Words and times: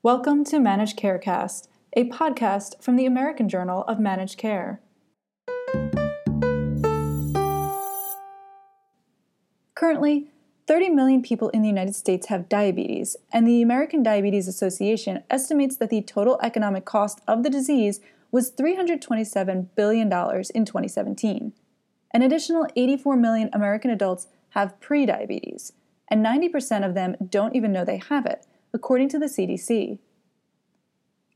Welcome 0.00 0.44
to 0.44 0.60
Managed 0.60 0.96
Carecast, 0.96 1.66
a 1.96 2.08
podcast 2.08 2.80
from 2.80 2.94
the 2.94 3.04
American 3.04 3.48
Journal 3.48 3.82
of 3.88 3.98
Managed 3.98 4.38
Care. 4.38 4.80
Currently, 9.74 10.28
30 10.68 10.90
million 10.90 11.20
people 11.20 11.48
in 11.48 11.62
the 11.62 11.68
United 11.68 11.96
States 11.96 12.28
have 12.28 12.48
diabetes, 12.48 13.16
and 13.32 13.44
the 13.44 13.60
American 13.60 14.04
Diabetes 14.04 14.46
Association 14.46 15.24
estimates 15.30 15.76
that 15.78 15.90
the 15.90 16.02
total 16.02 16.38
economic 16.44 16.84
cost 16.84 17.20
of 17.26 17.42
the 17.42 17.50
disease 17.50 17.98
was 18.30 18.52
$327 18.52 19.66
billion 19.74 20.06
in 20.06 20.64
2017. 20.64 21.52
An 22.14 22.22
additional 22.22 22.68
84 22.76 23.16
million 23.16 23.50
American 23.52 23.90
adults 23.90 24.28
have 24.50 24.78
prediabetes, 24.78 25.72
and 26.06 26.24
90% 26.24 26.86
of 26.86 26.94
them 26.94 27.16
don't 27.28 27.56
even 27.56 27.72
know 27.72 27.84
they 27.84 28.00
have 28.08 28.26
it, 28.26 28.46
according 28.72 29.08
to 29.10 29.18
the 29.18 29.26
CDC. 29.26 29.98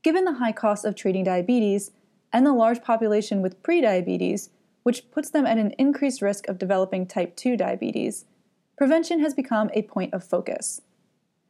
Given 0.03 0.25
the 0.25 0.33
high 0.33 0.51
cost 0.51 0.85
of 0.85 0.95
treating 0.95 1.23
diabetes 1.23 1.91
and 2.31 2.45
the 2.45 2.53
large 2.53 2.81
population 2.81 3.41
with 3.41 3.61
prediabetes, 3.63 4.49
which 4.83 5.09
puts 5.11 5.29
them 5.29 5.45
at 5.45 5.57
an 5.57 5.73
increased 5.77 6.21
risk 6.21 6.47
of 6.47 6.59
developing 6.59 7.05
type 7.05 7.35
2 7.35 7.55
diabetes, 7.55 8.25
prevention 8.77 9.19
has 9.19 9.33
become 9.33 9.69
a 9.73 9.83
point 9.83 10.13
of 10.13 10.23
focus. 10.23 10.81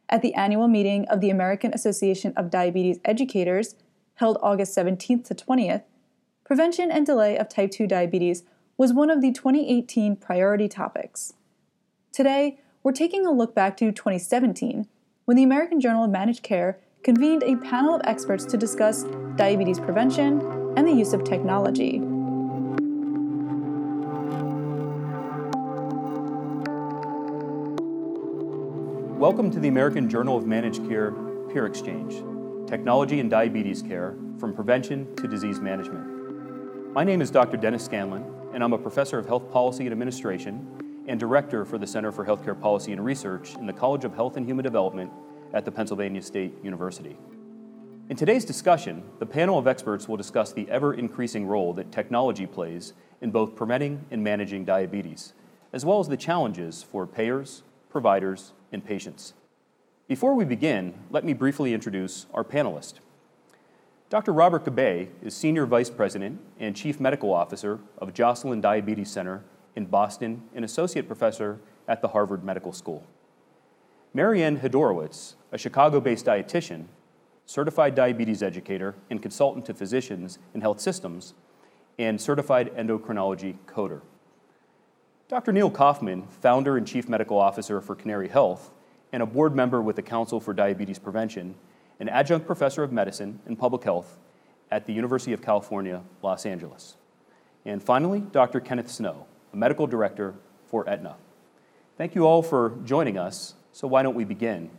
At 0.08 0.22
the 0.22 0.34
annual 0.34 0.68
meeting 0.68 1.06
of 1.08 1.20
the 1.20 1.30
American 1.30 1.72
Association 1.74 2.32
of 2.36 2.50
Diabetes 2.50 3.00
Educators, 3.04 3.74
held 4.16 4.38
August 4.42 4.76
17th 4.76 5.24
to 5.24 5.34
20th, 5.34 5.82
prevention 6.44 6.90
and 6.90 7.04
delay 7.04 7.36
of 7.36 7.48
type 7.48 7.70
2 7.72 7.86
diabetes 7.86 8.44
was 8.76 8.92
one 8.92 9.10
of 9.10 9.20
the 9.20 9.32
2018 9.32 10.16
priority 10.16 10.68
topics. 10.68 11.32
Today, 12.12 12.60
we're 12.82 12.92
taking 12.92 13.26
a 13.26 13.32
look 13.32 13.54
back 13.54 13.76
to 13.78 13.90
2017 13.90 14.86
when 15.26 15.38
the 15.38 15.42
American 15.42 15.80
Journal 15.80 16.04
of 16.04 16.10
Managed 16.10 16.42
Care 16.42 16.78
convened 17.02 17.42
a 17.44 17.56
panel 17.56 17.94
of 17.94 18.02
experts 18.04 18.44
to 18.44 18.58
discuss 18.58 19.04
diabetes 19.36 19.80
prevention 19.80 20.40
and 20.76 20.86
the 20.86 20.92
use 20.92 21.14
of 21.14 21.24
technology. 21.24 21.98
Welcome 29.18 29.50
to 29.50 29.60
the 29.60 29.68
American 29.68 30.10
Journal 30.10 30.36
of 30.36 30.46
Managed 30.46 30.86
Care 30.90 31.12
Peer 31.50 31.64
Exchange 31.64 32.22
Technology 32.68 33.18
in 33.18 33.30
Diabetes 33.30 33.80
Care 33.80 34.14
from 34.38 34.52
Prevention 34.54 35.16
to 35.16 35.26
Disease 35.26 35.58
Management. 35.58 36.92
My 36.92 37.02
name 37.02 37.22
is 37.22 37.30
Dr. 37.30 37.56
Dennis 37.56 37.82
Scanlon, 37.82 38.26
and 38.52 38.62
I'm 38.62 38.74
a 38.74 38.78
professor 38.78 39.18
of 39.18 39.24
health 39.24 39.50
policy 39.50 39.84
and 39.84 39.92
administration 39.92 40.83
and 41.06 41.20
director 41.20 41.64
for 41.64 41.78
the 41.78 41.86
Center 41.86 42.10
for 42.10 42.24
Healthcare 42.24 42.58
Policy 42.58 42.92
and 42.92 43.04
Research 43.04 43.54
in 43.56 43.66
the 43.66 43.72
College 43.72 44.04
of 44.04 44.14
Health 44.14 44.36
and 44.36 44.46
Human 44.46 44.62
Development 44.62 45.10
at 45.52 45.64
the 45.64 45.70
Pennsylvania 45.70 46.22
State 46.22 46.54
University. 46.62 47.16
In 48.08 48.16
today's 48.16 48.44
discussion, 48.44 49.02
the 49.18 49.26
panel 49.26 49.58
of 49.58 49.66
experts 49.66 50.08
will 50.08 50.16
discuss 50.16 50.52
the 50.52 50.68
ever 50.70 50.92
increasing 50.92 51.46
role 51.46 51.72
that 51.74 51.90
technology 51.90 52.46
plays 52.46 52.92
in 53.20 53.30
both 53.30 53.56
preventing 53.56 54.04
and 54.10 54.22
managing 54.22 54.64
diabetes, 54.64 55.32
as 55.72 55.84
well 55.84 56.00
as 56.00 56.08
the 56.08 56.16
challenges 56.16 56.82
for 56.82 57.06
payers, 57.06 57.62
providers, 57.88 58.52
and 58.72 58.84
patients. 58.84 59.32
Before 60.06 60.34
we 60.34 60.44
begin, 60.44 60.94
let 61.10 61.24
me 61.24 61.32
briefly 61.32 61.72
introduce 61.72 62.26
our 62.34 62.44
panelists. 62.44 62.94
Dr. 64.10 64.32
Robert 64.32 64.64
Gabbay 64.64 65.08
is 65.22 65.34
Senior 65.34 65.64
Vice 65.64 65.88
President 65.88 66.38
and 66.60 66.76
Chief 66.76 67.00
Medical 67.00 67.32
Officer 67.32 67.80
of 67.96 68.12
Joslin 68.12 68.60
Diabetes 68.60 69.10
Center 69.10 69.42
in 69.76 69.86
Boston 69.86 70.42
and 70.54 70.64
Associate 70.64 71.06
Professor 71.06 71.58
at 71.88 72.00
the 72.00 72.08
Harvard 72.08 72.44
Medical 72.44 72.72
School. 72.72 73.06
Marianne 74.12 74.60
Hedorowicz, 74.60 75.34
a 75.52 75.58
Chicago 75.58 76.00
based 76.00 76.26
dietitian, 76.26 76.84
certified 77.46 77.94
diabetes 77.94 78.42
educator, 78.42 78.94
and 79.10 79.20
consultant 79.20 79.66
to 79.66 79.74
physicians 79.74 80.38
in 80.54 80.60
health 80.60 80.80
systems, 80.80 81.34
and 81.98 82.20
certified 82.20 82.74
endocrinology 82.76 83.56
coder. 83.66 84.00
Dr. 85.28 85.52
Neil 85.52 85.70
Kaufman, 85.70 86.26
founder 86.28 86.76
and 86.76 86.86
chief 86.86 87.08
medical 87.08 87.38
officer 87.38 87.80
for 87.80 87.94
Canary 87.94 88.28
Health, 88.28 88.70
and 89.12 89.22
a 89.22 89.26
board 89.26 89.54
member 89.54 89.80
with 89.80 89.96
the 89.96 90.02
Council 90.02 90.40
for 90.40 90.52
Diabetes 90.52 90.98
Prevention, 90.98 91.54
an 92.00 92.08
adjunct 92.08 92.46
professor 92.46 92.82
of 92.82 92.92
medicine 92.92 93.40
and 93.46 93.58
public 93.58 93.84
health 93.84 94.18
at 94.70 94.86
the 94.86 94.92
University 94.92 95.32
of 95.32 95.40
California, 95.40 96.02
Los 96.22 96.46
Angeles. 96.46 96.96
And 97.64 97.82
finally, 97.82 98.20
Dr. 98.20 98.60
Kenneth 98.60 98.90
Snow, 98.90 99.26
medical 99.54 99.86
director 99.86 100.34
for 100.66 100.88
Aetna. 100.88 101.16
Thank 101.96 102.14
you 102.14 102.26
all 102.26 102.42
for 102.42 102.78
joining 102.84 103.16
us. 103.16 103.54
So, 103.72 103.86
why 103.88 104.02
don't 104.02 104.14
we 104.14 104.24
begin? 104.24 104.70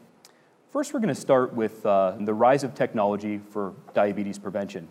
First, 0.71 0.93
we're 0.93 0.99
going 0.99 1.13
to 1.13 1.19
start 1.19 1.53
with 1.53 1.85
uh, 1.85 2.15
the 2.19 2.33
rise 2.33 2.63
of 2.63 2.75
technology 2.75 3.39
for 3.51 3.73
diabetes 3.93 4.37
prevention. 4.37 4.87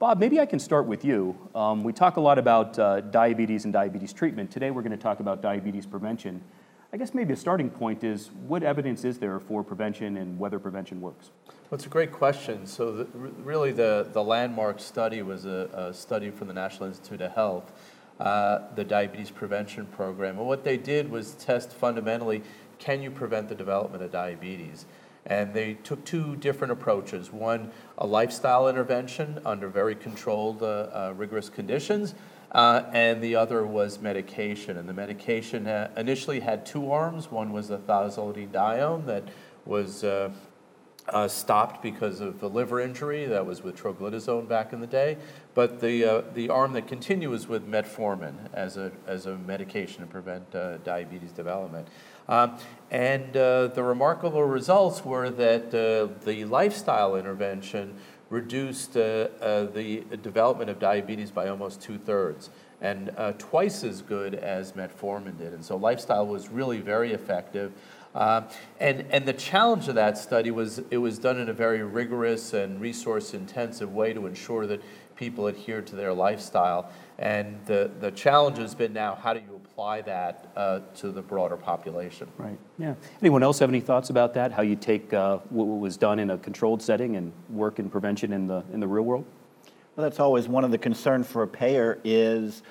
Bob, 0.00 0.18
maybe 0.18 0.40
I 0.40 0.46
can 0.46 0.58
start 0.58 0.86
with 0.86 1.04
you. 1.04 1.38
Um, 1.54 1.84
we 1.84 1.92
talk 1.92 2.16
a 2.16 2.20
lot 2.20 2.38
about 2.38 2.78
uh, 2.78 3.00
diabetes 3.00 3.64
and 3.64 3.72
diabetes 3.72 4.12
treatment. 4.12 4.50
Today, 4.50 4.72
we're 4.72 4.82
going 4.82 4.90
to 4.90 4.96
talk 4.96 5.20
about 5.20 5.40
diabetes 5.40 5.86
prevention. 5.86 6.42
I 6.92 6.96
guess 6.96 7.14
maybe 7.14 7.32
a 7.32 7.36
starting 7.36 7.70
point 7.70 8.04
is 8.04 8.30
what 8.46 8.62
evidence 8.62 9.04
is 9.04 9.18
there 9.18 9.40
for 9.40 9.64
prevention 9.64 10.16
and 10.16 10.38
whether 10.38 10.58
prevention 10.58 11.00
works? 11.00 11.30
Well, 11.46 11.54
it's 11.72 11.86
a 11.86 11.88
great 11.88 12.12
question. 12.12 12.66
So, 12.66 12.92
the, 12.92 13.04
really, 13.06 13.72
the, 13.72 14.08
the 14.12 14.22
landmark 14.22 14.78
study 14.78 15.22
was 15.22 15.44
a, 15.44 15.70
a, 15.72 15.94
study 15.94 16.30
from 16.30 16.48
the 16.48 16.54
National 16.54 16.88
Institute 16.88 17.20
of 17.20 17.32
Health, 17.32 17.72
uh, 18.24 18.74
the 18.74 18.82
diabetes 18.82 19.30
prevention 19.30 19.84
program. 19.84 20.38
And 20.38 20.46
what 20.46 20.64
they 20.64 20.78
did 20.78 21.10
was 21.10 21.32
test 21.34 21.72
fundamentally 21.72 22.42
can 22.78 23.02
you 23.02 23.10
prevent 23.10 23.50
the 23.50 23.54
development 23.54 24.02
of 24.02 24.10
diabetes? 24.10 24.86
And 25.26 25.52
they 25.52 25.74
took 25.74 26.04
two 26.06 26.36
different 26.36 26.72
approaches. 26.72 27.30
One, 27.30 27.70
a 27.98 28.06
lifestyle 28.06 28.66
intervention 28.68 29.40
under 29.44 29.68
very 29.68 29.94
controlled, 29.94 30.62
uh, 30.62 30.66
uh, 30.66 31.14
rigorous 31.16 31.50
conditions, 31.50 32.14
uh, 32.52 32.84
and 32.92 33.22
the 33.22 33.36
other 33.36 33.66
was 33.66 34.00
medication. 34.00 34.78
And 34.78 34.88
the 34.88 34.94
medication 34.94 35.66
uh, 35.66 35.90
initially 35.96 36.40
had 36.40 36.64
two 36.64 36.90
arms. 36.90 37.30
One 37.30 37.52
was 37.52 37.70
a 37.70 37.78
thiazolidinedione 37.78 39.04
that 39.04 39.24
was 39.66 40.02
uh, 40.02 40.30
stopped 41.26 41.82
because 41.82 42.20
of 42.20 42.42
a 42.42 42.48
liver 42.48 42.80
injury. 42.80 43.26
That 43.26 43.44
was 43.44 43.62
with 43.62 43.76
troglitazone 43.76 44.48
back 44.48 44.72
in 44.72 44.80
the 44.80 44.86
day. 44.86 45.18
But 45.54 45.80
the, 45.80 46.04
uh, 46.04 46.22
the 46.34 46.48
arm 46.48 46.72
that 46.72 46.88
continues 46.88 47.46
with 47.46 47.68
metformin 47.68 48.34
as 48.52 48.76
a, 48.76 48.90
as 49.06 49.26
a 49.26 49.36
medication 49.38 50.00
to 50.00 50.06
prevent 50.06 50.52
uh, 50.54 50.78
diabetes 50.78 51.30
development. 51.30 51.86
Um, 52.28 52.58
and 52.90 53.36
uh, 53.36 53.68
the 53.68 53.82
remarkable 53.82 54.42
results 54.42 55.04
were 55.04 55.30
that 55.30 55.68
uh, 55.68 56.24
the 56.24 56.44
lifestyle 56.44 57.14
intervention 57.16 57.94
reduced 58.30 58.96
uh, 58.96 59.28
the 59.40 60.02
development 60.22 60.70
of 60.70 60.80
diabetes 60.80 61.30
by 61.30 61.48
almost 61.48 61.80
two 61.80 61.98
thirds 61.98 62.50
and 62.80 63.10
twice 63.38 63.84
as 63.84 64.02
good 64.02 64.34
as 64.34 64.72
metformin 64.72 65.38
did. 65.38 65.52
And 65.52 65.64
so 65.64 65.76
lifestyle 65.76 66.26
was 66.26 66.48
really 66.48 66.80
very 66.80 67.12
effective. 67.12 67.72
Uh, 68.14 68.42
and, 68.78 69.04
and 69.10 69.26
the 69.26 69.32
challenge 69.32 69.88
of 69.88 69.96
that 69.96 70.16
study 70.16 70.52
was 70.52 70.80
it 70.90 70.98
was 70.98 71.18
done 71.18 71.38
in 71.38 71.48
a 71.48 71.52
very 71.52 71.82
rigorous 71.82 72.54
and 72.54 72.80
resource 72.80 73.34
intensive 73.34 73.92
way 73.92 74.12
to 74.12 74.26
ensure 74.26 74.66
that 74.68 74.80
people 75.16 75.46
adhere 75.46 75.82
to 75.82 75.96
their 75.96 76.12
lifestyle. 76.12 76.90
And 77.18 77.58
the, 77.66 77.90
the 78.00 78.10
challenge 78.10 78.58
has 78.58 78.74
been 78.74 78.92
now 78.92 79.14
how 79.14 79.34
do 79.34 79.40
you 79.40 79.54
apply 79.56 80.02
that 80.02 80.50
uh, 80.56 80.80
to 80.96 81.10
the 81.10 81.22
broader 81.22 81.56
population? 81.56 82.28
Right, 82.38 82.58
yeah. 82.78 82.94
Anyone 83.20 83.42
else 83.42 83.58
have 83.58 83.68
any 83.68 83.80
thoughts 83.80 84.10
about 84.10 84.34
that? 84.34 84.52
How 84.52 84.62
you 84.62 84.76
take 84.76 85.12
uh, 85.12 85.38
what 85.50 85.64
was 85.64 85.96
done 85.96 86.18
in 86.18 86.30
a 86.30 86.38
controlled 86.38 86.82
setting 86.82 87.16
and 87.16 87.32
work 87.50 87.78
in 87.78 87.88
prevention 87.90 88.32
in 88.32 88.46
the, 88.46 88.64
in 88.72 88.80
the 88.80 88.88
real 88.88 89.04
world? 89.04 89.24
Well, 89.96 90.02
that's 90.02 90.18
always 90.18 90.48
one 90.48 90.64
of 90.64 90.72
the 90.72 90.78
concerns 90.78 91.28
for 91.28 91.44
a 91.44 91.48
payer 91.48 92.00
is 92.02 92.62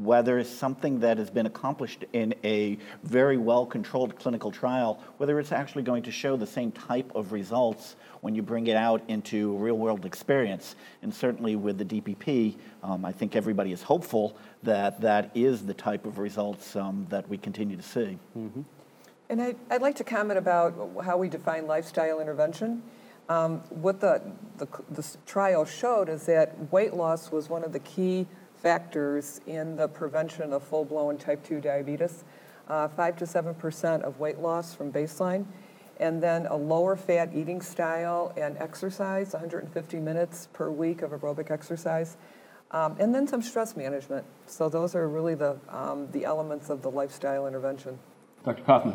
whether 0.00 0.42
something 0.44 1.00
that 1.00 1.18
has 1.18 1.30
been 1.30 1.46
accomplished 1.46 2.04
in 2.12 2.34
a 2.44 2.78
very 3.02 3.36
well 3.36 3.66
controlled 3.66 4.16
clinical 4.16 4.50
trial, 4.50 5.02
whether 5.16 5.38
it's 5.38 5.52
actually 5.52 5.82
going 5.82 6.02
to 6.02 6.10
show 6.12 6.36
the 6.36 6.46
same 6.46 6.70
type 6.72 7.10
of 7.14 7.32
results 7.32 7.96
when 8.20 8.34
you 8.34 8.42
bring 8.42 8.66
it 8.66 8.76
out 8.76 9.02
into 9.08 9.56
real 9.56 9.76
world 9.76 10.04
experience. 10.04 10.76
And 11.02 11.14
certainly 11.14 11.56
with 11.56 11.78
the 11.78 11.84
DPP, 11.84 12.56
um, 12.82 13.04
I 13.04 13.12
think 13.12 13.36
everybody 13.36 13.72
is 13.72 13.82
hopeful 13.82 14.36
that 14.62 15.00
that 15.00 15.30
is 15.34 15.64
the 15.64 15.74
type 15.74 16.06
of 16.06 16.18
results 16.18 16.76
um, 16.76 17.06
that 17.10 17.28
we 17.28 17.38
continue 17.38 17.76
to 17.76 17.82
see. 17.82 18.18
Mm-hmm. 18.36 18.62
And 19.30 19.42
I, 19.42 19.54
would 19.70 19.82
like 19.82 19.96
to 19.96 20.04
comment 20.04 20.38
about 20.38 20.74
how 21.04 21.18
we 21.18 21.28
define 21.28 21.66
lifestyle 21.66 22.20
intervention. 22.20 22.82
Um, 23.28 23.58
what 23.68 24.00
the, 24.00 24.22
the, 24.56 24.66
the 24.90 25.06
trial 25.26 25.66
showed 25.66 26.08
is 26.08 26.24
that 26.26 26.72
weight 26.72 26.94
loss 26.94 27.30
was 27.30 27.50
one 27.50 27.62
of 27.62 27.74
the 27.74 27.80
key 27.80 28.26
factors 28.56 29.40
in 29.46 29.76
the 29.76 29.86
prevention 29.86 30.52
of 30.52 30.62
full-blown 30.62 31.18
type 31.18 31.44
2 31.44 31.60
diabetes. 31.60 32.24
Uh, 32.68 32.88
5 32.88 33.16
to 33.16 33.24
7% 33.24 34.02
of 34.02 34.18
weight 34.18 34.40
loss 34.40 34.74
from 34.74 34.92
baseline, 34.92 35.46
and 35.98 36.22
then 36.22 36.46
a 36.46 36.56
lower 36.56 36.96
fat 36.96 37.30
eating 37.34 37.60
style 37.60 38.32
and 38.36 38.56
exercise, 38.58 39.32
150 39.32 39.98
minutes 39.98 40.48
per 40.52 40.70
week 40.70 41.02
of 41.02 41.10
aerobic 41.10 41.50
exercise, 41.50 42.16
um, 42.70 42.96
and 42.98 43.14
then 43.14 43.26
some 43.26 43.42
stress 43.42 43.76
management. 43.76 44.24
So 44.46 44.68
those 44.68 44.94
are 44.94 45.08
really 45.08 45.34
the, 45.34 45.56
um, 45.68 46.08
the 46.12 46.24
elements 46.24 46.70
of 46.70 46.82
the 46.82 46.90
lifestyle 46.90 47.46
intervention. 47.46 47.98
Dr. 48.44 48.62
Kaufman. 48.62 48.94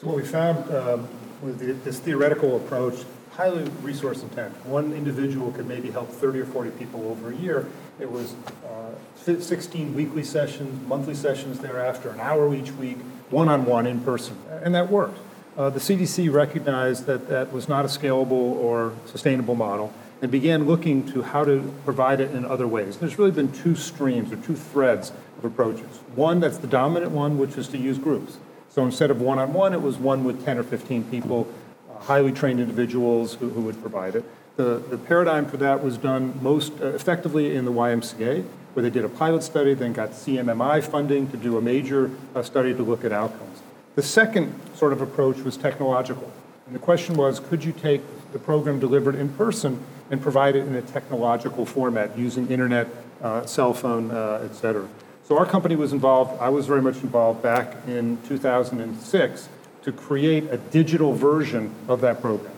So 0.00 0.06
what 0.06 0.16
we 0.16 0.24
found 0.24 0.70
um, 0.74 1.08
with 1.42 1.58
the, 1.58 1.72
this 1.72 1.98
theoretical 1.98 2.56
approach 2.56 3.04
highly 3.38 3.62
resource 3.82 4.22
intense. 4.22 4.52
One 4.64 4.92
individual 4.92 5.52
could 5.52 5.68
maybe 5.68 5.92
help 5.92 6.10
30 6.10 6.40
or 6.40 6.44
40 6.44 6.70
people 6.72 7.08
over 7.08 7.30
a 7.30 7.36
year. 7.36 7.68
It 8.00 8.10
was 8.10 8.34
uh, 8.66 9.38
16 9.40 9.94
weekly 9.94 10.24
sessions, 10.24 10.88
monthly 10.88 11.14
sessions 11.14 11.60
thereafter, 11.60 12.10
an 12.10 12.18
hour 12.18 12.52
each 12.52 12.72
week, 12.72 12.98
one-on-one 13.30 13.86
in 13.86 14.00
person, 14.00 14.36
and 14.50 14.74
that 14.74 14.90
worked. 14.90 15.20
Uh, 15.58 15.68
the 15.68 15.80
CDC 15.80 16.32
recognized 16.32 17.06
that 17.06 17.28
that 17.28 17.52
was 17.52 17.68
not 17.68 17.84
a 17.84 17.88
scalable 17.88 18.30
or 18.30 18.94
sustainable 19.06 19.56
model 19.56 19.92
and 20.22 20.30
began 20.30 20.66
looking 20.68 21.04
to 21.10 21.20
how 21.20 21.44
to 21.44 21.74
provide 21.84 22.20
it 22.20 22.30
in 22.30 22.44
other 22.44 22.68
ways. 22.68 22.98
There's 22.98 23.18
really 23.18 23.32
been 23.32 23.50
two 23.50 23.74
streams 23.74 24.30
or 24.32 24.36
two 24.36 24.54
threads 24.54 25.10
of 25.36 25.44
approaches. 25.44 25.98
One 26.14 26.38
that's 26.38 26.58
the 26.58 26.68
dominant 26.68 27.10
one, 27.10 27.38
which 27.38 27.58
is 27.58 27.66
to 27.68 27.78
use 27.78 27.98
groups. 27.98 28.36
So 28.70 28.84
instead 28.84 29.10
of 29.10 29.20
one-on-one, 29.20 29.72
it 29.72 29.82
was 29.82 29.96
one 29.96 30.22
with 30.22 30.44
10 30.44 30.58
or 30.58 30.62
15 30.62 31.02
people, 31.10 31.52
uh, 31.90 31.98
highly 32.04 32.30
trained 32.30 32.60
individuals 32.60 33.34
who, 33.34 33.50
who, 33.50 33.62
would 33.62 33.80
provide 33.80 34.14
it. 34.14 34.24
The, 34.54 34.78
the 34.88 34.96
paradigm 34.96 35.46
for 35.46 35.56
that 35.56 35.82
was 35.82 35.98
done 35.98 36.38
most 36.40 36.72
uh, 36.80 36.86
effectively 36.88 37.56
in 37.56 37.64
the 37.64 37.72
YMCA, 37.72 38.44
where 38.74 38.82
they 38.84 38.90
did 38.90 39.04
a 39.04 39.08
pilot 39.08 39.42
study, 39.42 39.74
then 39.74 39.92
got 39.92 40.10
CMMI 40.10 40.84
funding 40.84 41.28
to 41.32 41.36
do 41.36 41.58
a 41.58 41.60
major 41.60 42.12
uh, 42.36 42.44
study 42.44 42.72
to 42.74 42.82
look 42.84 43.04
at 43.04 43.10
outcomes. 43.10 43.58
The 43.98 44.04
second 44.04 44.54
sort 44.76 44.92
of 44.92 45.00
approach 45.00 45.38
was 45.38 45.56
technological. 45.56 46.30
And 46.66 46.72
the 46.72 46.78
question 46.78 47.16
was, 47.16 47.40
could 47.40 47.64
you 47.64 47.72
take 47.72 48.00
the 48.32 48.38
program 48.38 48.78
delivered 48.78 49.16
in 49.16 49.28
person 49.30 49.84
and 50.08 50.22
provide 50.22 50.54
it 50.54 50.68
in 50.68 50.76
a 50.76 50.82
technological 50.82 51.66
format 51.66 52.16
using 52.16 52.48
internet, 52.48 52.86
uh, 53.20 53.44
cell 53.44 53.74
phone, 53.74 54.12
uh, 54.12 54.46
et 54.48 54.54
cetera. 54.54 54.86
So 55.24 55.36
our 55.36 55.44
company 55.44 55.74
was 55.74 55.92
involved, 55.92 56.40
I 56.40 56.48
was 56.48 56.64
very 56.64 56.80
much 56.80 57.02
involved 57.02 57.42
back 57.42 57.74
in 57.88 58.18
2006 58.28 59.48
to 59.82 59.90
create 59.90 60.44
a 60.44 60.58
digital 60.58 61.12
version 61.12 61.74
of 61.88 62.00
that 62.02 62.20
program. 62.20 62.54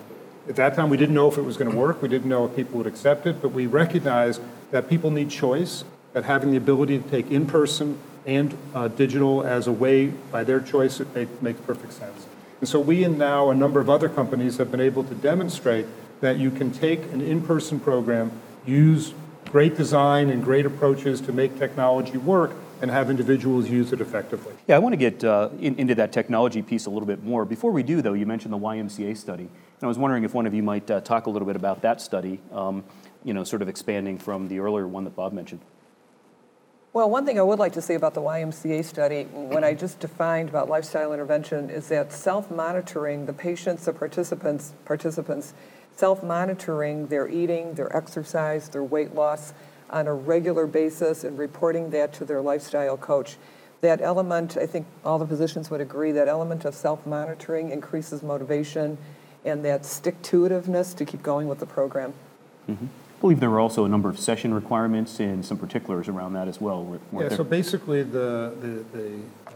At 0.46 0.56
that 0.56 0.74
time, 0.74 0.90
we 0.90 0.98
didn't 0.98 1.14
know 1.14 1.28
if 1.28 1.38
it 1.38 1.42
was 1.46 1.56
going 1.56 1.70
to 1.70 1.76
work. 1.76 2.02
We 2.02 2.08
didn't 2.08 2.28
know 2.28 2.44
if 2.44 2.54
people 2.54 2.76
would 2.76 2.86
accept 2.86 3.26
it, 3.26 3.40
but 3.40 3.52
we 3.52 3.66
recognized 3.66 4.42
that 4.72 4.90
people 4.90 5.10
need 5.10 5.30
choice, 5.30 5.84
that 6.12 6.24
having 6.24 6.50
the 6.50 6.58
ability 6.58 6.98
to 6.98 7.08
take 7.08 7.30
in 7.30 7.46
person 7.46 7.98
and 8.26 8.56
uh, 8.74 8.88
digital 8.88 9.42
as 9.42 9.66
a 9.66 9.72
way 9.72 10.08
by 10.08 10.44
their 10.44 10.60
choice, 10.60 11.00
it 11.00 11.42
makes 11.42 11.60
perfect 11.60 11.92
sense. 11.92 12.26
And 12.60 12.68
so 12.68 12.78
we 12.78 13.04
and 13.04 13.18
now 13.18 13.50
a 13.50 13.54
number 13.54 13.80
of 13.80 13.88
other 13.88 14.08
companies 14.08 14.58
have 14.58 14.70
been 14.70 14.80
able 14.80 15.04
to 15.04 15.14
demonstrate 15.14 15.86
that 16.20 16.38
you 16.38 16.50
can 16.50 16.70
take 16.70 17.00
an 17.12 17.22
in-person 17.22 17.80
program, 17.80 18.32
use 18.66 19.14
great 19.46 19.76
design 19.76 20.28
and 20.28 20.44
great 20.44 20.66
approaches 20.66 21.20
to 21.22 21.32
make 21.32 21.58
technology 21.58 22.18
work, 22.18 22.52
and 22.82 22.90
have 22.90 23.10
individuals 23.10 23.68
use 23.68 23.92
it 23.92 24.00
effectively. 24.00 24.54
Yeah, 24.66 24.76
I 24.76 24.78
want 24.78 24.92
to 24.94 24.96
get 24.96 25.22
uh, 25.24 25.50
in, 25.58 25.76
into 25.76 25.94
that 25.96 26.12
technology 26.12 26.62
piece 26.62 26.86
a 26.86 26.90
little 26.90 27.06
bit 27.06 27.22
more. 27.22 27.44
Before 27.44 27.72
we 27.72 27.82
do, 27.82 28.00
though, 28.00 28.14
you 28.14 28.26
mentioned 28.26 28.54
the 28.54 28.58
YMCA 28.58 29.16
study, 29.16 29.44
and 29.44 29.82
I 29.82 29.86
was 29.86 29.98
wondering 29.98 30.24
if 30.24 30.34
one 30.34 30.46
of 30.46 30.54
you 30.54 30.62
might 30.62 30.90
uh, 30.90 31.00
talk 31.00 31.26
a 31.26 31.30
little 31.30 31.46
bit 31.46 31.56
about 31.56 31.82
that 31.82 32.00
study, 32.00 32.40
um, 32.52 32.84
you 33.24 33.34
know, 33.34 33.44
sort 33.44 33.60
of 33.60 33.68
expanding 33.68 34.18
from 34.18 34.48
the 34.48 34.60
earlier 34.60 34.86
one 34.86 35.04
that 35.04 35.14
Bob 35.14 35.32
mentioned. 35.32 35.60
Well, 36.92 37.08
one 37.08 37.24
thing 37.24 37.38
I 37.38 37.42
would 37.42 37.60
like 37.60 37.74
to 37.74 37.82
say 37.82 37.94
about 37.94 38.14
the 38.14 38.20
YMCA 38.20 38.84
study, 38.84 39.22
when 39.22 39.62
I 39.62 39.74
just 39.74 40.00
defined 40.00 40.48
about 40.48 40.68
lifestyle 40.68 41.12
intervention, 41.12 41.70
is 41.70 41.86
that 41.88 42.12
self-monitoring 42.12 43.26
the 43.26 43.32
patients, 43.32 43.84
the 43.84 43.92
participants, 43.92 44.72
participants, 44.84 45.54
self-monitoring 45.94 47.06
their 47.06 47.28
eating, 47.28 47.74
their 47.74 47.96
exercise, 47.96 48.68
their 48.70 48.82
weight 48.82 49.14
loss 49.14 49.54
on 49.88 50.08
a 50.08 50.14
regular 50.14 50.66
basis, 50.66 51.22
and 51.22 51.38
reporting 51.38 51.90
that 51.90 52.12
to 52.14 52.24
their 52.24 52.40
lifestyle 52.40 52.96
coach. 52.96 53.36
That 53.82 54.00
element, 54.00 54.56
I 54.56 54.66
think 54.66 54.88
all 55.04 55.20
the 55.20 55.26
physicians 55.28 55.70
would 55.70 55.80
agree, 55.80 56.10
that 56.10 56.26
element 56.26 56.64
of 56.64 56.74
self-monitoring 56.74 57.70
increases 57.70 58.20
motivation 58.24 58.98
and 59.44 59.64
that 59.64 59.86
stick-to-itiveness 59.86 60.96
to 60.96 61.04
keep 61.04 61.22
going 61.22 61.46
with 61.46 61.60
the 61.60 61.66
program. 61.66 62.14
Mm-hmm. 62.68 62.86
I 63.20 63.22
believe 63.22 63.40
there 63.40 63.50
were 63.50 63.60
also 63.60 63.84
a 63.84 63.88
number 63.90 64.08
of 64.08 64.18
session 64.18 64.54
requirements 64.54 65.20
and 65.20 65.44
some 65.44 65.58
particulars 65.58 66.08
around 66.08 66.32
that 66.32 66.48
as 66.48 66.58
well. 66.58 66.98
Yeah, 67.12 67.28
there? 67.28 67.36
so 67.36 67.44
basically 67.44 68.02
the, 68.02 68.56
the, 68.58 68.98
the 68.98 69.06
um, 69.46 69.52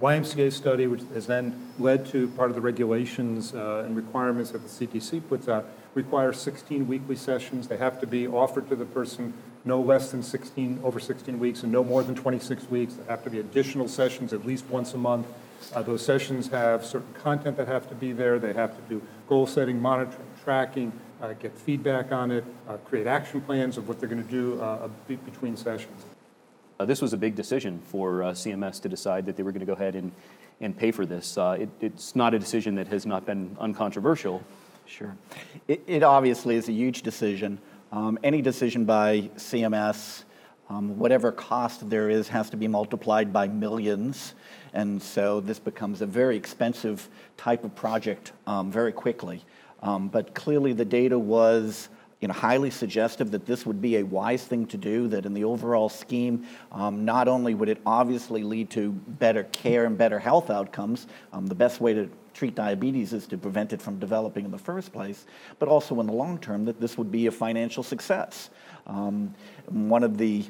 YMCA 0.00 0.52
study, 0.52 0.86
which 0.86 1.02
has 1.12 1.26
then 1.26 1.72
led 1.80 2.06
to 2.10 2.28
part 2.28 2.48
of 2.48 2.54
the 2.54 2.60
regulations 2.60 3.56
uh, 3.56 3.82
and 3.84 3.96
requirements 3.96 4.52
that 4.52 4.62
the 4.62 4.68
CDC 4.68 5.28
puts 5.28 5.48
out, 5.48 5.66
requires 5.94 6.40
16 6.40 6.86
weekly 6.86 7.16
sessions. 7.16 7.66
They 7.66 7.76
have 7.76 8.00
to 8.02 8.06
be 8.06 8.28
offered 8.28 8.68
to 8.68 8.76
the 8.76 8.84
person 8.84 9.34
no 9.64 9.80
less 9.80 10.12
than 10.12 10.22
16, 10.22 10.80
over 10.84 11.00
16 11.00 11.40
weeks 11.40 11.64
and 11.64 11.72
no 11.72 11.82
more 11.82 12.04
than 12.04 12.14
26 12.14 12.70
weeks. 12.70 12.94
There 12.94 13.06
have 13.06 13.24
to 13.24 13.30
be 13.30 13.40
additional 13.40 13.88
sessions 13.88 14.32
at 14.32 14.46
least 14.46 14.66
once 14.66 14.94
a 14.94 14.98
month. 14.98 15.26
Uh, 15.74 15.82
those 15.82 16.04
sessions 16.04 16.46
have 16.50 16.84
certain 16.84 17.12
content 17.14 17.56
that 17.56 17.66
have 17.66 17.88
to 17.88 17.96
be 17.96 18.12
there. 18.12 18.38
They 18.38 18.52
have 18.52 18.76
to 18.76 18.82
do 18.88 19.02
goal 19.28 19.48
setting, 19.48 19.82
monitoring, 19.82 20.24
tracking, 20.44 20.92
uh, 21.20 21.32
get 21.34 21.56
feedback 21.56 22.12
on 22.12 22.30
it, 22.30 22.44
uh, 22.68 22.76
create 22.78 23.06
action 23.06 23.40
plans 23.40 23.76
of 23.76 23.88
what 23.88 23.98
they're 24.00 24.08
going 24.08 24.22
to 24.22 24.30
do 24.30 24.60
uh, 24.60 24.88
between 25.24 25.56
sessions. 25.56 26.04
Uh, 26.80 26.84
this 26.84 27.02
was 27.02 27.12
a 27.12 27.16
big 27.16 27.34
decision 27.34 27.80
for 27.86 28.22
uh, 28.22 28.30
CMS 28.30 28.80
to 28.80 28.88
decide 28.88 29.26
that 29.26 29.36
they 29.36 29.42
were 29.42 29.50
going 29.50 29.60
to 29.60 29.66
go 29.66 29.72
ahead 29.72 29.96
and, 29.96 30.12
and 30.60 30.76
pay 30.76 30.92
for 30.92 31.04
this. 31.04 31.36
Uh, 31.36 31.56
it, 31.58 31.68
it's 31.80 32.14
not 32.14 32.34
a 32.34 32.38
decision 32.38 32.76
that 32.76 32.86
has 32.86 33.04
not 33.04 33.26
been 33.26 33.56
uncontroversial. 33.58 34.42
Sure. 34.86 35.16
It, 35.66 35.82
it 35.86 36.02
obviously 36.02 36.54
is 36.54 36.68
a 36.68 36.72
huge 36.72 37.02
decision. 37.02 37.58
Um, 37.90 38.18
any 38.22 38.42
decision 38.42 38.84
by 38.84 39.30
CMS, 39.36 40.22
um, 40.70 40.98
whatever 40.98 41.32
cost 41.32 41.90
there 41.90 42.10
is, 42.10 42.28
has 42.28 42.48
to 42.50 42.56
be 42.56 42.68
multiplied 42.68 43.32
by 43.32 43.48
millions. 43.48 44.34
And 44.72 45.02
so 45.02 45.40
this 45.40 45.58
becomes 45.58 46.00
a 46.00 46.06
very 46.06 46.36
expensive 46.36 47.08
type 47.36 47.64
of 47.64 47.74
project 47.74 48.32
um, 48.46 48.70
very 48.70 48.92
quickly. 48.92 49.44
Um, 49.82 50.08
but 50.08 50.34
clearly 50.34 50.72
the 50.72 50.84
data 50.84 51.18
was 51.18 51.88
you 52.20 52.26
know, 52.26 52.34
highly 52.34 52.70
suggestive 52.70 53.30
that 53.30 53.46
this 53.46 53.64
would 53.64 53.80
be 53.80 53.96
a 53.98 54.02
wise 54.02 54.44
thing 54.44 54.66
to 54.66 54.76
do, 54.76 55.06
that 55.08 55.24
in 55.24 55.34
the 55.34 55.44
overall 55.44 55.88
scheme, 55.88 56.44
um, 56.72 57.04
not 57.04 57.28
only 57.28 57.54
would 57.54 57.68
it 57.68 57.80
obviously 57.86 58.42
lead 58.42 58.70
to 58.70 58.90
better 58.90 59.44
care 59.44 59.86
and 59.86 59.96
better 59.96 60.18
health 60.18 60.50
outcomes, 60.50 61.06
um, 61.32 61.46
the 61.46 61.54
best 61.54 61.80
way 61.80 61.94
to 61.94 62.10
treat 62.34 62.54
diabetes 62.54 63.12
is 63.12 63.26
to 63.26 63.38
prevent 63.38 63.72
it 63.72 63.80
from 63.80 63.98
developing 63.98 64.44
in 64.44 64.50
the 64.50 64.58
first 64.58 64.92
place, 64.92 65.26
but 65.58 65.68
also 65.68 65.98
in 66.00 66.06
the 66.06 66.12
long 66.12 66.38
term 66.38 66.64
that 66.64 66.80
this 66.80 66.98
would 66.98 67.10
be 67.10 67.26
a 67.26 67.30
financial 67.30 67.82
success. 67.82 68.50
Um, 68.86 69.34
one 69.66 70.02
of 70.02 70.18
the 70.18 70.44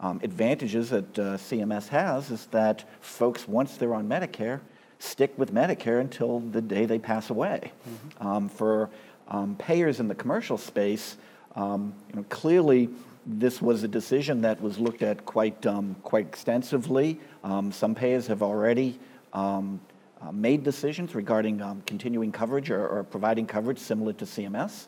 um, 0.00 0.18
advantages 0.24 0.90
that 0.90 1.18
uh, 1.18 1.22
CMS 1.36 1.88
has 1.88 2.30
is 2.30 2.46
that 2.46 2.84
folks, 3.00 3.46
once 3.46 3.76
they're 3.76 3.94
on 3.94 4.08
Medicare, 4.08 4.60
stick 5.02 5.36
with 5.36 5.52
Medicare 5.52 6.00
until 6.00 6.38
the 6.38 6.62
day 6.62 6.86
they 6.86 6.98
pass 6.98 7.28
away. 7.28 7.72
Mm-hmm. 7.88 8.26
Um, 8.26 8.48
for 8.48 8.88
um, 9.28 9.56
payers 9.56 9.98
in 9.98 10.06
the 10.06 10.14
commercial 10.14 10.56
space, 10.56 11.16
um, 11.56 11.92
you 12.08 12.16
know, 12.16 12.24
clearly 12.28 12.88
this 13.26 13.60
was 13.60 13.82
a 13.82 13.88
decision 13.88 14.42
that 14.42 14.60
was 14.60 14.78
looked 14.78 15.02
at 15.02 15.24
quite, 15.24 15.66
um, 15.66 15.96
quite 16.02 16.26
extensively. 16.26 17.18
Um, 17.42 17.72
some 17.72 17.94
payers 17.94 18.28
have 18.28 18.42
already 18.42 18.98
um, 19.32 19.80
uh, 20.20 20.30
made 20.30 20.62
decisions 20.62 21.14
regarding 21.16 21.58
continuing 21.84 22.30
coverage 22.30 22.70
or, 22.70 22.86
or, 22.86 23.02
providing 23.02 23.46
coverage 23.46 23.78
similar 23.78 24.12
to 24.12 24.24
CMS. 24.24 24.86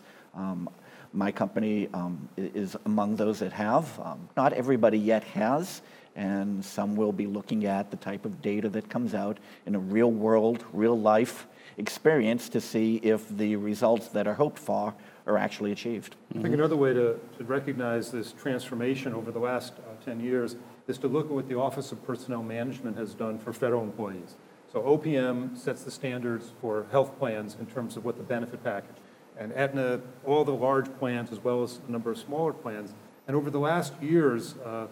my 1.13 1.33
company 1.33 1.89
is 2.37 2.77
among 2.87 3.17
those 3.17 3.41
that 3.41 3.53
have. 3.53 3.87
not 4.37 4.53
everybody 4.53 4.99
yet 4.99 5.25
has 5.25 5.83
and 6.17 6.65
some 6.65 6.97
will 6.97 7.13
be 7.13 7.27
looking 7.27 7.67
at 7.67 7.91
the 7.91 7.97
type 7.97 8.25
of 8.25 8.41
data 8.41 8.69
that 8.71 8.89
comes 8.89 9.15
out 9.15 9.39
in 9.67 9.75
a 9.75 9.79
real 9.79 10.11
world, 10.11 10.65
real 10.73 10.99
life 10.99 11.47
experience 11.77 12.49
to 12.51 12.61
see 12.61 12.97
if 12.97 13.29
the 13.37 13.57
results 13.57 14.09
that 14.09 14.27
are 14.27 14.35
hoped 14.35 14.59
for 14.59 14.95
are 15.27 15.39
actually 15.39 15.73
achieved. 15.73 16.17
I 16.37 16.43
think 16.43 16.55
another 16.55 16.77
way 16.77 16.93
to, 16.93 17.19
to 17.39 17.45
recognize 17.45 18.11
this 18.13 18.33
transformation 18.33 19.15
over 19.15 19.31
the 19.31 19.39
last 19.39 19.73
uh, 19.79 20.05
10 20.05 20.21
years 20.21 20.57
is 20.87 20.99
to 20.99 21.09
look 21.09 21.27
at 21.27 21.33
what 21.33 21.49
the 21.49 21.59
Office 21.59 21.93
of 21.93 22.05
Personnel 22.07 22.43
Management 22.43 22.97
has 22.97 23.15
done 23.15 23.39
for 23.39 23.53
federal 23.53 23.83
employees. 23.83 24.37
So 24.71 24.83
OPM 24.83 25.57
sets 25.57 25.85
the 25.85 25.91
standards 25.91 26.53
for 26.61 26.87
health 26.91 27.19
plans 27.19 27.57
in 27.59 27.67
terms 27.67 27.97
of 27.97 28.05
what 28.05 28.17
the 28.17 28.23
benefit 28.23 28.63
package. 28.63 28.97
And 29.39 29.53
Aetna, 29.53 30.01
all 30.25 30.45
the 30.45 30.53
large 30.53 30.93
plans 30.99 31.33
as 31.33 31.39
well 31.43 31.63
as 31.63 31.81
a 31.89 31.91
number 31.91 32.11
of 32.11 32.19
smaller 32.19 32.53
plans. 32.53 32.93
And 33.27 33.37
over 33.37 33.51
the 33.51 33.59
last 33.59 33.95
years, 34.03 34.55
uh, 34.59 34.87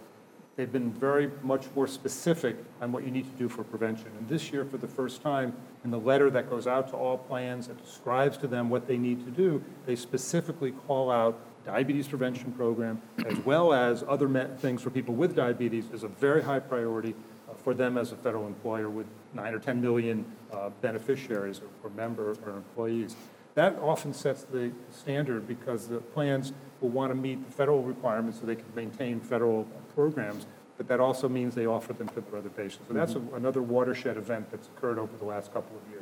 They've 0.56 0.71
been 0.71 0.92
very 0.92 1.30
much 1.42 1.64
more 1.75 1.87
specific 1.87 2.56
on 2.82 2.92
what 2.92 3.04
you 3.04 3.11
need 3.11 3.25
to 3.25 3.38
do 3.38 3.49
for 3.49 3.64
prevention. 3.64 4.09
And 4.18 4.28
this 4.28 4.52
year, 4.52 4.66
for 4.66 4.76
the 4.76 4.87
first 4.87 5.23
time, 5.23 5.54
in 5.82 5.90
the 5.90 5.99
letter 5.99 6.30
that 6.30 6.50
goes 6.50 6.66
out 6.66 6.88
to 6.90 6.97
all 6.97 7.16
plans 7.16 7.68
that 7.68 7.82
describes 7.82 8.37
to 8.38 8.47
them 8.47 8.68
what 8.68 8.87
they 8.87 8.99
need 8.99 9.25
to 9.25 9.30
do, 9.30 9.64
they 9.87 9.97
specifically 9.97 10.73
call 10.87 11.11
out 11.11 11.40
diabetes 11.64 12.09
prevention 12.09 12.52
program 12.52 13.00
as 13.26 13.38
well 13.40 13.73
as 13.73 14.04
other 14.09 14.28
things 14.59 14.82
for 14.82 14.90
people 14.90 15.14
with 15.14 15.37
diabetes 15.37 15.87
is 15.92 16.02
a 16.02 16.09
very 16.09 16.42
high 16.42 16.59
priority 16.59 17.14
uh, 17.49 17.54
for 17.54 17.73
them 17.73 17.97
as 17.97 18.11
a 18.11 18.16
federal 18.16 18.47
employer 18.47 18.90
with 18.90 19.06
nine 19.32 19.54
or 19.54 19.59
10 19.59 19.80
million 19.80 20.25
uh, 20.52 20.71
beneficiaries 20.80 21.61
or, 21.61 21.88
or 21.88 21.90
member 21.94 22.37
or 22.44 22.56
employees. 22.56 23.16
That 23.54 23.78
often 23.80 24.14
sets 24.14 24.44
the 24.44 24.73
standard 24.90 25.47
because 25.47 25.87
the 25.87 25.99
plans 25.99 26.52
will 26.80 26.88
want 26.88 27.11
to 27.11 27.14
meet 27.14 27.44
the 27.44 27.52
federal 27.52 27.82
requirements 27.82 28.40
so 28.40 28.47
they 28.47 28.56
can 28.56 28.75
maintain 28.75 29.21
federal 29.21 29.66
programs, 29.94 30.46
but 30.76 30.88
that 30.88 31.00
also 31.00 31.28
means 31.28 31.54
they 31.54 31.66
offer 31.66 31.92
them 31.92 32.08
to 32.08 32.20
their 32.20 32.38
other 32.38 32.49
patients. 32.49 32.82
So 32.88 32.94
that's 32.94 33.14
a, 33.14 33.18
mm-hmm. 33.18 33.37
another 33.37 33.62
watershed 33.62 34.16
event 34.16 34.50
that's 34.50 34.68
occurred 34.68 34.99
over 34.99 35.16
the 35.16 35.25
last 35.25 35.52
couple 35.52 35.76
of 35.76 35.90
years. 35.90 36.01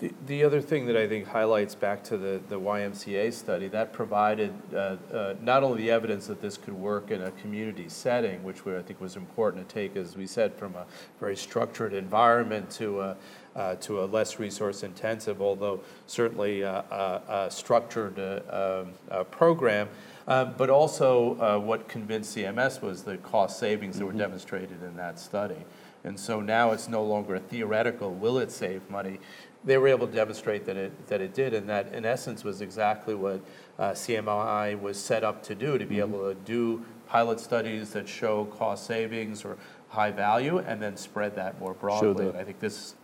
The, 0.00 0.12
the 0.26 0.42
other 0.42 0.60
thing 0.60 0.86
that 0.86 0.96
I 0.96 1.06
think 1.06 1.28
highlights 1.28 1.76
back 1.76 2.02
to 2.04 2.16
the, 2.16 2.40
the 2.48 2.58
YMCA 2.58 3.32
study, 3.32 3.68
that 3.68 3.92
provided 3.92 4.52
uh, 4.74 4.96
uh, 5.12 5.34
not 5.40 5.62
only 5.62 5.82
the 5.82 5.90
evidence 5.92 6.26
that 6.26 6.42
this 6.42 6.56
could 6.56 6.74
work 6.74 7.12
in 7.12 7.22
a 7.22 7.30
community 7.32 7.88
setting, 7.88 8.42
which 8.42 8.64
we, 8.64 8.76
I 8.76 8.82
think 8.82 9.00
was 9.00 9.14
important 9.14 9.68
to 9.68 9.72
take, 9.72 9.94
as 9.94 10.16
we 10.16 10.26
said, 10.26 10.52
from 10.54 10.74
a 10.74 10.84
very 11.20 11.36
structured 11.36 11.92
environment 11.92 12.68
to 12.72 13.02
a, 13.02 13.16
uh, 13.54 13.76
to 13.76 14.02
a 14.02 14.06
less 14.06 14.40
resource 14.40 14.82
intensive, 14.82 15.40
although 15.40 15.80
certainly 16.08 16.62
a, 16.62 16.78
a, 16.90 17.22
a 17.28 17.50
structured 17.50 18.18
uh, 18.18 18.84
um, 19.14 19.24
program. 19.30 19.88
Uh, 20.26 20.44
but 20.44 20.70
also, 20.70 21.38
uh, 21.40 21.56
what 21.56 21.88
convinced 21.88 22.36
CMS 22.36 22.82
was 22.82 23.02
the 23.02 23.16
cost 23.18 23.60
savings 23.60 23.96
that 23.98 24.04
were 24.04 24.10
mm-hmm. 24.10 24.18
demonstrated 24.18 24.82
in 24.82 24.96
that 24.96 25.20
study. 25.20 25.64
And 26.04 26.18
so 26.18 26.40
now 26.40 26.72
it's 26.72 26.88
no 26.88 27.02
longer 27.02 27.34
a 27.34 27.40
theoretical, 27.40 28.14
will 28.14 28.38
it 28.38 28.50
save 28.50 28.88
money? 28.88 29.20
They 29.64 29.76
were 29.76 29.88
able 29.88 30.06
to 30.06 30.12
demonstrate 30.12 30.64
that 30.66 30.76
it, 30.76 31.06
that 31.08 31.20
it 31.20 31.34
did, 31.34 31.52
and 31.52 31.68
that 31.68 31.92
in 31.92 32.04
essence 32.04 32.44
was 32.44 32.60
exactly 32.60 33.14
what 33.14 33.40
uh, 33.78 33.90
CMI 33.90 34.80
was 34.80 34.98
set 34.98 35.24
up 35.24 35.42
to 35.44 35.54
do 35.54 35.78
to 35.78 35.84
be 35.84 35.96
mm-hmm. 35.96 36.14
able 36.14 36.28
to 36.28 36.34
do 36.34 36.84
pilot 37.08 37.40
studies 37.40 37.92
that 37.92 38.08
show 38.08 38.44
cost 38.46 38.86
savings 38.86 39.44
or 39.44 39.56
high 39.88 40.10
value 40.10 40.58
and 40.58 40.80
then 40.80 40.96
spread 40.96 41.34
that 41.36 41.58
more 41.58 41.74
broadly. 41.74 42.28
I 42.38 42.44
think 42.44 42.60
this, 42.60 42.94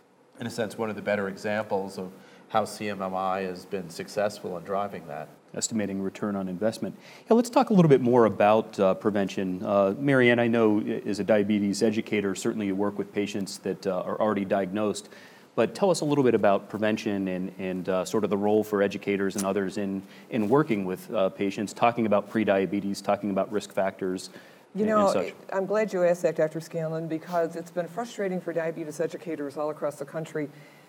in 0.40 0.46
a 0.46 0.50
sense, 0.50 0.76
one 0.76 0.90
of 0.90 0.96
the 0.96 1.02
better 1.02 1.28
examples 1.28 1.99
of 1.99 2.12
how 2.49 2.64
CMMI 2.64 3.46
has 3.46 3.64
been 3.64 3.90
successful 3.90 4.56
in 4.56 4.64
driving 4.64 5.06
that 5.08 5.28
estimating 5.56 6.02
return 6.02 6.37
on 6.37 6.49
investment. 6.49 6.96
Yeah, 7.28 7.34
let's 7.34 7.50
talk 7.50 7.70
a 7.70 7.73
little 7.73 7.88
bit 7.88 8.00
more 8.00 8.26
about 8.26 8.78
uh, 8.78 8.94
prevention. 8.94 9.62
Uh, 9.64 9.94
Marianne, 9.99 10.38
I 10.38 10.49
know 10.49 10.80
as 10.80 11.20
a 11.20 11.25
diabetes 11.25 11.82
educator, 11.82 12.34
certainly 12.34 12.66
you 12.66 12.75
work 12.75 12.99
with 12.99 13.12
patients 13.12 13.58
that 13.58 13.87
uh, 13.87 14.02
are 14.02 14.20
already 14.20 14.44
diagnosed, 14.44 15.08
but 15.56 15.75
tell 15.75 15.90
us 15.90 16.00
a 16.00 16.04
little 16.04 16.25
bit 16.25 16.34
about 16.34 16.68
prevention 16.68 17.28
and, 17.28 17.52
and 17.58 17.88
uh, 17.88 18.04
sort 18.04 18.25
of 18.25 18.30
the 18.30 18.37
role 18.37 18.64
for 18.64 18.82
educators 18.82 19.37
and 19.37 19.44
others 19.44 19.78
in, 19.78 20.02
in 20.30 20.49
working 20.49 20.84
with 20.84 21.12
uh, 21.12 21.28
patients, 21.28 21.73
talking 21.73 22.06
about 22.06 22.30
prediabetes, 22.30 23.02
talking 23.02 23.30
about 23.30 23.50
risk 23.52 23.73
factors. 23.73 24.30
You 24.75 24.87
know, 24.87 25.30
I'm 25.52 25.66
glad 25.66 25.92
you 25.92 26.02
asked 26.02 26.23
that, 26.23 26.34
Dr. 26.34 26.61
Scanlon, 26.61 27.06
because 27.06 27.54
it's 27.54 27.70
been 27.70 27.87
frustrating 27.87 28.40
for 28.40 28.52
diabetes 28.52 28.99
educators 28.99 29.56
all 29.56 29.70
across 29.70 29.96
the 29.96 30.04
country 30.04 30.49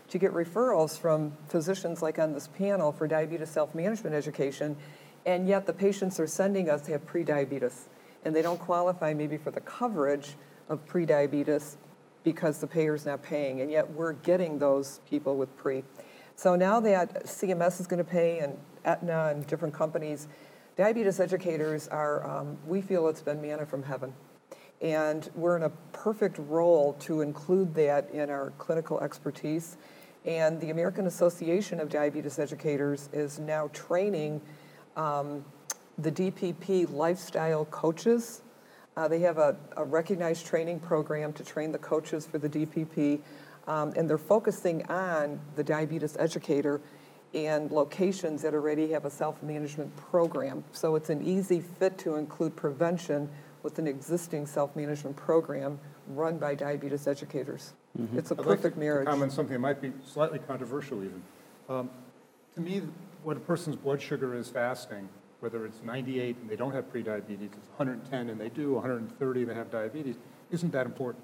to 0.09 0.17
get 0.17 0.33
referrals 0.33 0.97
from 0.97 1.31
physicians 1.49 2.01
like 2.01 2.17
on 2.17 2.33
this 2.33 2.47
panel 2.47 2.91
for 2.91 3.07
diabetes 3.07 3.49
self-management 3.49 4.15
education, 4.15 4.75
and 5.27 5.47
yet 5.47 5.67
the 5.67 5.73
patients 5.73 6.19
are 6.19 6.27
sending 6.27 6.69
us 6.69 6.81
they 6.81 6.93
have 6.93 7.05
prediabetes, 7.05 7.83
and 8.23 8.35
they 8.35 8.41
don't 8.41 8.59
qualify 8.59 9.13
maybe 9.13 9.37
for 9.37 9.51
the 9.51 9.61
coverage 9.61 10.33
of 10.67 10.83
prediabetes 10.87 11.75
because 12.25 12.59
the 12.59 12.67
payer's 12.67 13.05
not 13.05 13.23
paying, 13.23 13.61
and 13.61 13.71
yet 13.71 13.89
we're 13.91 14.11
getting 14.11 14.59
those 14.59 14.99
people 15.09 15.37
with 15.37 15.55
pre. 15.55 15.85
So 16.35 16.57
now 16.57 16.81
that 16.81 17.25
CMS 17.25 17.79
is 17.79 17.87
going 17.87 18.03
to 18.03 18.09
pay 18.09 18.39
and 18.39 18.57
Aetna 18.83 19.27
and 19.27 19.47
different 19.47 19.73
companies, 19.73 20.27
diabetes 20.75 21.21
educators 21.21 21.87
are, 21.87 22.27
um, 22.29 22.57
we 22.67 22.81
feel 22.81 23.07
it's 23.07 23.21
been 23.21 23.41
manna 23.41 23.65
from 23.65 23.83
heaven. 23.83 24.13
And 24.81 25.29
we're 25.35 25.55
in 25.55 25.63
a 25.63 25.69
perfect 25.93 26.37
role 26.37 26.93
to 26.99 27.21
include 27.21 27.73
that 27.75 28.09
in 28.11 28.29
our 28.29 28.51
clinical 28.57 28.99
expertise 28.99 29.77
and 30.25 30.59
the 30.59 30.71
American 30.71 31.05
Association 31.05 31.79
of 31.79 31.89
Diabetes 31.89 32.39
Educators 32.39 33.09
is 33.13 33.37
now 33.39 33.69
training 33.73 34.41
um, 34.95 35.45
the 35.99 36.11
DPP 36.11 36.91
lifestyle 36.91 37.65
coaches. 37.65 38.41
Uh, 38.97 39.07
they 39.07 39.19
have 39.19 39.37
a, 39.37 39.57
a, 39.75 39.83
recognized 39.83 40.45
training 40.45 40.79
program 40.79 41.33
to 41.33 41.43
train 41.43 41.71
the 41.71 41.77
coaches 41.77 42.25
for 42.25 42.37
the 42.37 42.47
DPP, 42.47 43.19
um, 43.67 43.91
and 43.97 44.09
they're 44.09 44.17
focusing 44.17 44.85
on 44.85 45.39
the 45.55 45.63
diabetes 45.63 46.15
educator 46.17 46.79
and 47.33 47.71
locations 47.71 48.41
that 48.41 48.53
already 48.53 48.91
have 48.91 49.03
a 49.03 49.09
self 49.09 49.43
management 49.43 49.93
program. 49.97 50.63
So 50.71 50.95
it's 50.95 51.09
an 51.09 51.21
easy 51.21 51.59
fit 51.59 51.97
to 51.99 52.15
include 52.15 52.55
prevention 52.55 53.29
with 53.63 53.79
an 53.79 53.87
existing 53.87 54.45
self 54.45 54.75
management 54.75 55.17
program 55.17 55.77
run 56.07 56.37
by 56.37 56.55
diabetes 56.55 57.07
educators. 57.07 57.73
Mm-hmm. 57.99 58.17
It's 58.17 58.31
a 58.31 58.35
I'd 58.39 58.43
perfect 58.43 58.75
like 58.75 58.77
marriage. 58.77 59.05
To 59.07 59.11
comment 59.11 59.33
something 59.33 59.53
that 59.53 59.59
might 59.59 59.81
be 59.81 59.91
slightly 60.05 60.39
controversial, 60.39 61.03
even. 61.03 61.21
Um, 61.67 61.89
to 62.53 62.61
me, 62.61 62.83
what 63.23 63.35
a 63.35 63.41
person's 63.41 63.75
blood 63.75 64.01
sugar 64.01 64.35
is 64.35 64.47
fasting, 64.47 65.09
whether 65.45 65.63
it's 65.63 65.83
98 65.83 66.37
and 66.41 66.49
they 66.49 66.55
don't 66.55 66.73
have 66.73 66.91
prediabetes, 66.91 67.53
it's 67.53 67.69
110 67.77 68.29
and 68.29 68.41
they 68.41 68.49
do, 68.49 68.73
130 68.73 69.41
and 69.41 69.49
they 69.51 69.53
have 69.53 69.69
diabetes, 69.69 70.15
isn't 70.49 70.71
that 70.71 70.87
important. 70.87 71.23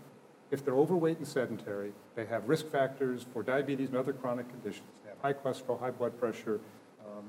If 0.51 0.63
they're 0.63 0.75
overweight 0.75 1.17
and 1.17 1.27
sedentary, 1.27 1.91
they 2.13 2.27
have 2.27 2.47
risk 2.47 2.67
factors 2.67 3.25
for 3.33 3.41
diabetes 3.41 3.89
and 3.89 3.97
other 3.97 4.13
chronic 4.13 4.47
conditions. 4.47 4.85
They 5.03 5.09
have 5.09 5.17
high 5.23 5.33
cholesterol, 5.33 5.79
high 5.79 5.89
blood 5.89 6.19
pressure, 6.19 6.59
um, 7.03 7.25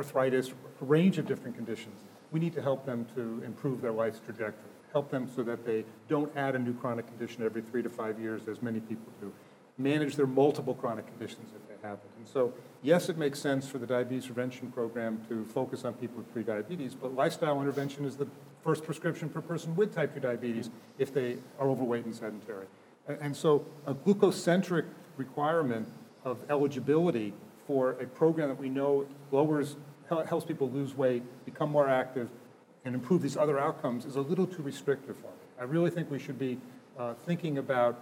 arthritis, 0.00 0.48
a 0.48 0.84
range 0.84 1.18
of 1.18 1.28
different 1.28 1.54
conditions. 1.54 2.00
We 2.32 2.40
need 2.40 2.54
to 2.54 2.62
help 2.62 2.84
them 2.84 3.06
to 3.14 3.40
improve 3.44 3.80
their 3.80 3.92
life's 3.92 4.18
trajectory 4.18 4.72
help 4.96 5.10
them 5.10 5.28
so 5.36 5.42
that 5.42 5.66
they 5.66 5.84
don't 6.08 6.34
add 6.38 6.54
a 6.54 6.58
new 6.58 6.72
chronic 6.72 7.06
condition 7.06 7.44
every 7.44 7.60
three 7.60 7.82
to 7.82 7.90
five 7.90 8.18
years, 8.18 8.48
as 8.48 8.62
many 8.62 8.80
people 8.80 9.12
do. 9.20 9.30
Manage 9.78 10.16
their 10.16 10.26
multiple 10.26 10.74
chronic 10.74 11.06
conditions 11.06 11.50
if 11.54 11.68
they 11.68 11.88
have 11.88 11.98
it. 11.98 12.10
And 12.18 12.26
so, 12.26 12.52
yes, 12.82 13.08
it 13.08 13.18
makes 13.18 13.38
sense 13.38 13.68
for 13.68 13.78
the 13.78 13.86
diabetes 13.86 14.26
prevention 14.26 14.70
program 14.70 15.20
to 15.28 15.44
focus 15.44 15.84
on 15.84 15.94
people 15.94 16.18
with 16.18 16.34
prediabetes, 16.34 16.94
but 17.00 17.14
lifestyle 17.14 17.60
intervention 17.60 18.04
is 18.04 18.16
the 18.16 18.26
first 18.62 18.84
prescription 18.84 19.28
for 19.28 19.40
a 19.40 19.42
person 19.42 19.76
with 19.76 19.94
type 19.94 20.14
2 20.14 20.20
diabetes 20.20 20.70
if 20.98 21.12
they 21.12 21.36
are 21.58 21.68
overweight 21.68 22.04
and 22.04 22.14
sedentary. 22.14 22.66
And 23.08 23.36
so, 23.36 23.64
a 23.86 23.94
glucocentric 23.94 24.86
requirement 25.16 25.88
of 26.24 26.38
eligibility 26.50 27.32
for 27.66 27.92
a 27.92 28.06
program 28.06 28.48
that 28.48 28.58
we 28.58 28.68
know 28.68 29.06
lowers, 29.30 29.76
helps 30.08 30.44
people 30.44 30.70
lose 30.70 30.96
weight, 30.96 31.22
become 31.44 31.70
more 31.70 31.88
active, 31.88 32.28
and 32.84 32.94
improve 32.94 33.22
these 33.22 33.36
other 33.36 33.58
outcomes 33.58 34.04
is 34.04 34.16
a 34.16 34.20
little 34.20 34.46
too 34.46 34.62
restrictive 34.62 35.16
for 35.16 35.26
me. 35.26 35.32
I 35.58 35.64
really 35.64 35.90
think 35.90 36.10
we 36.10 36.18
should 36.18 36.38
be 36.38 36.58
uh, 36.98 37.14
thinking 37.26 37.58
about 37.58 37.98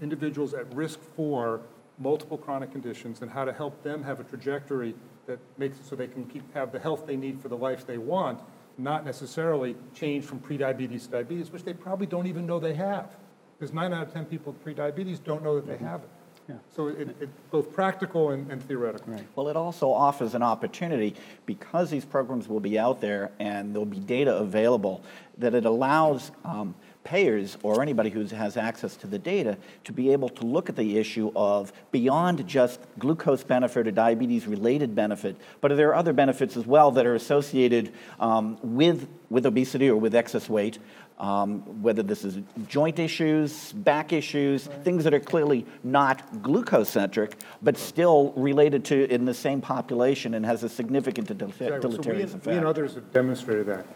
individuals 0.00 0.54
at 0.54 0.72
risk 0.74 1.00
for 1.16 1.60
multiple 1.98 2.38
chronic 2.38 2.72
conditions 2.72 3.22
and 3.22 3.30
how 3.30 3.44
to 3.44 3.52
help 3.52 3.82
them 3.82 4.02
have 4.02 4.20
a 4.20 4.24
trajectory 4.24 4.94
that 5.26 5.38
makes 5.58 5.78
it 5.78 5.86
so 5.86 5.94
they 5.94 6.08
can 6.08 6.24
keep, 6.24 6.42
have 6.54 6.72
the 6.72 6.78
health 6.78 7.06
they 7.06 7.16
need 7.16 7.40
for 7.40 7.48
the 7.48 7.56
life 7.56 7.86
they 7.86 7.98
want, 7.98 8.40
not 8.78 9.04
necessarily 9.04 9.76
change 9.94 10.24
from 10.24 10.40
prediabetes 10.40 11.04
to 11.04 11.10
diabetes, 11.10 11.50
which 11.52 11.62
they 11.62 11.74
probably 11.74 12.06
don't 12.06 12.26
even 12.26 12.46
know 12.46 12.58
they 12.58 12.74
have. 12.74 13.16
Because 13.58 13.72
nine 13.72 13.92
out 13.92 14.08
of 14.08 14.12
10 14.12 14.24
people 14.26 14.52
with 14.52 14.64
prediabetes 14.64 15.22
don't 15.22 15.44
know 15.44 15.54
that 15.54 15.66
they 15.66 15.76
have 15.76 16.02
it. 16.02 16.08
Yeah. 16.48 16.56
So 16.74 16.88
it, 16.88 17.14
it's 17.20 17.32
both 17.52 17.72
practical 17.72 18.30
and, 18.30 18.50
and 18.50 18.60
theoretical. 18.60 19.12
Right. 19.12 19.26
Well, 19.36 19.48
it 19.48 19.56
also 19.56 19.92
offers 19.92 20.34
an 20.34 20.42
opportunity 20.42 21.14
because 21.46 21.90
these 21.90 22.04
programs 22.04 22.48
will 22.48 22.60
be 22.60 22.78
out 22.78 23.00
there 23.00 23.30
and 23.38 23.72
there'll 23.72 23.86
be 23.86 24.00
data 24.00 24.36
available 24.36 25.04
that 25.38 25.54
it 25.54 25.64
allows 25.64 26.32
um, 26.44 26.74
payers 27.04 27.58
or 27.62 27.82
anybody 27.82 28.10
who 28.10 28.24
has 28.26 28.56
access 28.56 28.96
to 28.96 29.06
the 29.06 29.18
data 29.18 29.56
to 29.84 29.92
be 29.92 30.12
able 30.12 30.28
to 30.28 30.44
look 30.44 30.68
at 30.68 30.76
the 30.76 30.98
issue 30.98 31.32
of 31.34 31.72
beyond 31.90 32.46
just 32.46 32.80
glucose 32.98 33.42
benefit 33.42 33.88
or 33.88 33.90
diabetes 33.90 34.46
related 34.46 34.94
benefit, 34.94 35.36
but 35.60 35.72
are 35.72 35.76
there 35.76 35.94
other 35.94 36.12
benefits 36.12 36.56
as 36.56 36.66
well 36.66 36.90
that 36.90 37.06
are 37.06 37.14
associated 37.14 37.92
um, 38.20 38.58
with, 38.62 39.08
with 39.30 39.46
obesity 39.46 39.88
or 39.88 39.96
with 39.96 40.14
excess 40.14 40.48
weight 40.48 40.78
um, 41.22 41.60
whether 41.82 42.02
this 42.02 42.24
is 42.24 42.40
joint 42.66 42.98
issues, 42.98 43.72
back 43.72 44.12
issues, 44.12 44.66
right. 44.66 44.82
things 44.82 45.04
that 45.04 45.14
are 45.14 45.20
clearly 45.20 45.64
not 45.84 46.42
glucose-centric, 46.42 47.36
but 47.62 47.78
still 47.78 48.32
related 48.36 48.84
to 48.86 49.08
in 49.08 49.24
the 49.24 49.32
same 49.32 49.60
population 49.60 50.34
and 50.34 50.44
has 50.44 50.64
a 50.64 50.68
significant 50.68 51.30
exactly. 51.30 51.78
deleterious 51.78 52.32
so 52.32 52.36
we, 52.36 52.40
effect. 52.40 52.46
We 52.46 52.52
and 52.54 52.66
others 52.66 52.94
have 52.94 53.12
demonstrated 53.12 53.66
that. 53.66 53.86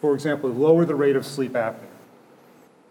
For 0.00 0.14
example, 0.14 0.48
lower 0.48 0.86
the 0.86 0.94
rate 0.94 1.16
of 1.16 1.26
sleep 1.26 1.52
apnea. 1.52 1.89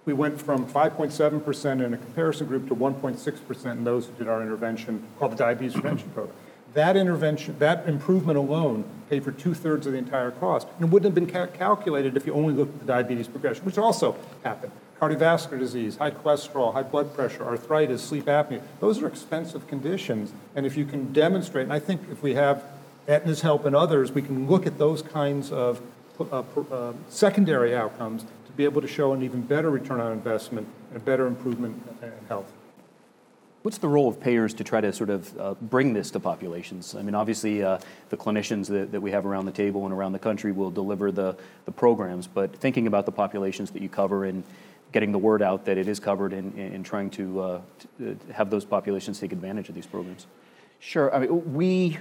We 0.09 0.13
went 0.13 0.41
from 0.41 0.65
5.7% 0.65 1.85
in 1.85 1.93
a 1.93 1.97
comparison 1.97 2.47
group 2.47 2.67
to 2.69 2.75
1.6% 2.75 3.71
in 3.71 3.83
those 3.83 4.07
who 4.07 4.13
did 4.13 4.27
our 4.27 4.41
intervention 4.41 5.03
called 5.19 5.33
the 5.33 5.35
Diabetes 5.35 5.73
Prevention 5.73 6.09
Program. 6.09 6.35
That 6.73 6.97
intervention, 6.97 7.59
that 7.59 7.87
improvement 7.87 8.39
alone 8.39 8.85
paid 9.07 9.23
for 9.23 9.31
two-thirds 9.31 9.85
of 9.85 9.91
the 9.91 9.99
entire 9.99 10.31
cost. 10.31 10.67
And 10.79 10.87
it 10.87 10.91
wouldn't 10.91 11.05
have 11.05 11.13
been 11.13 11.31
ca- 11.31 11.55
calculated 11.55 12.17
if 12.17 12.25
you 12.25 12.33
only 12.33 12.55
looked 12.55 12.73
at 12.73 12.79
the 12.79 12.87
diabetes 12.87 13.27
progression, 13.27 13.63
which 13.65 13.77
also 13.77 14.15
happened. 14.43 14.71
Cardiovascular 14.99 15.59
disease, 15.59 15.97
high 15.97 16.09
cholesterol, 16.09 16.73
high 16.73 16.81
blood 16.81 17.13
pressure, 17.13 17.43
arthritis, 17.43 18.01
sleep 18.01 18.25
apnea, 18.25 18.63
those 18.79 19.03
are 19.03 19.07
expensive 19.07 19.67
conditions. 19.67 20.33
And 20.55 20.65
if 20.65 20.75
you 20.75 20.85
can 20.85 21.13
demonstrate, 21.13 21.65
and 21.65 21.73
I 21.73 21.77
think 21.77 22.01
if 22.11 22.23
we 22.23 22.33
have 22.33 22.63
Aetna's 23.07 23.41
help 23.41 23.63
and 23.63 23.75
others, 23.75 24.11
we 24.11 24.23
can 24.23 24.47
look 24.47 24.65
at 24.65 24.79
those 24.79 25.03
kinds 25.03 25.51
of 25.51 25.79
uh, 26.19 26.43
uh, 26.71 26.93
secondary 27.09 27.75
outcomes 27.75 28.25
be 28.59 28.65
able 28.65 28.81
to 28.81 28.89
show 28.89 29.13
an 29.13 29.23
even 29.23 29.39
better 29.41 29.69
return 29.69 30.01
on 30.01 30.11
investment 30.11 30.67
and 30.89 30.97
a 30.97 30.99
better 30.99 31.27
improvement 31.27 31.81
in 32.01 32.11
health. 32.27 32.51
What's 33.61 33.77
the 33.77 33.87
role 33.87 34.09
of 34.09 34.19
payers 34.19 34.53
to 34.55 34.65
try 34.65 34.81
to 34.81 34.91
sort 34.91 35.09
of 35.09 35.39
uh, 35.39 35.53
bring 35.61 35.93
this 35.93 36.11
to 36.11 36.19
populations? 36.19 36.93
I 36.93 37.01
mean, 37.01 37.15
obviously, 37.15 37.63
uh, 37.63 37.79
the 38.09 38.17
clinicians 38.17 38.67
that, 38.67 38.91
that 38.91 38.99
we 38.99 39.11
have 39.11 39.25
around 39.25 39.45
the 39.45 39.53
table 39.53 39.85
and 39.85 39.93
around 39.93 40.11
the 40.11 40.19
country 40.19 40.51
will 40.51 40.71
deliver 40.71 41.09
the, 41.09 41.37
the 41.63 41.71
programs, 41.71 42.27
but 42.27 42.53
thinking 42.53 42.85
about 42.85 43.05
the 43.05 43.13
populations 43.13 43.71
that 43.71 43.81
you 43.81 43.87
cover 43.87 44.25
and 44.25 44.43
getting 44.91 45.13
the 45.13 45.17
word 45.17 45.41
out 45.41 45.63
that 45.63 45.77
it 45.77 45.87
is 45.87 45.97
covered 45.97 46.33
and, 46.33 46.53
and 46.57 46.85
trying 46.85 47.09
to, 47.11 47.39
uh, 47.39 47.61
to 47.97 48.11
uh, 48.11 48.33
have 48.33 48.49
those 48.49 48.65
populations 48.65 49.21
take 49.21 49.31
advantage 49.31 49.69
of 49.69 49.75
these 49.75 49.87
programs. 49.87 50.27
Sure. 50.81 51.15
I 51.15 51.19
mean, 51.19 51.53
we 51.53 51.97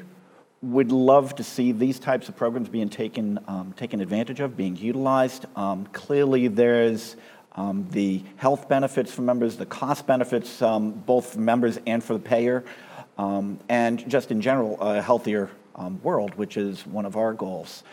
would 0.60 0.90
love 0.90 1.36
to 1.36 1.44
see 1.44 1.72
these 1.72 1.98
types 1.98 2.28
of 2.28 2.36
programs 2.36 2.68
being 2.68 2.88
taken, 2.88 3.38
um, 3.46 3.72
taken 3.76 4.00
advantage 4.00 4.40
of, 4.40 4.56
being 4.56 4.76
utilized. 4.76 5.46
Um, 5.54 5.86
clearly, 5.92 6.48
there's 6.48 7.16
um, 7.52 7.86
the 7.90 8.22
health 8.36 8.68
benefits 8.68 9.12
for 9.12 9.22
members, 9.22 9.56
the 9.56 9.66
cost 9.66 10.06
benefits, 10.06 10.60
um, 10.62 10.90
both 10.92 11.34
for 11.34 11.40
members 11.40 11.78
and 11.86 12.02
for 12.02 12.14
the 12.14 12.20
payer, 12.20 12.64
um, 13.18 13.58
and 13.68 14.08
just 14.08 14.30
in 14.30 14.40
general, 14.40 14.80
a 14.80 15.00
healthier 15.00 15.50
um, 15.76 16.00
world, 16.02 16.34
which 16.34 16.56
is 16.56 16.86
one 16.86 17.06
of 17.06 17.16
our 17.16 17.32
goals. 17.32 17.84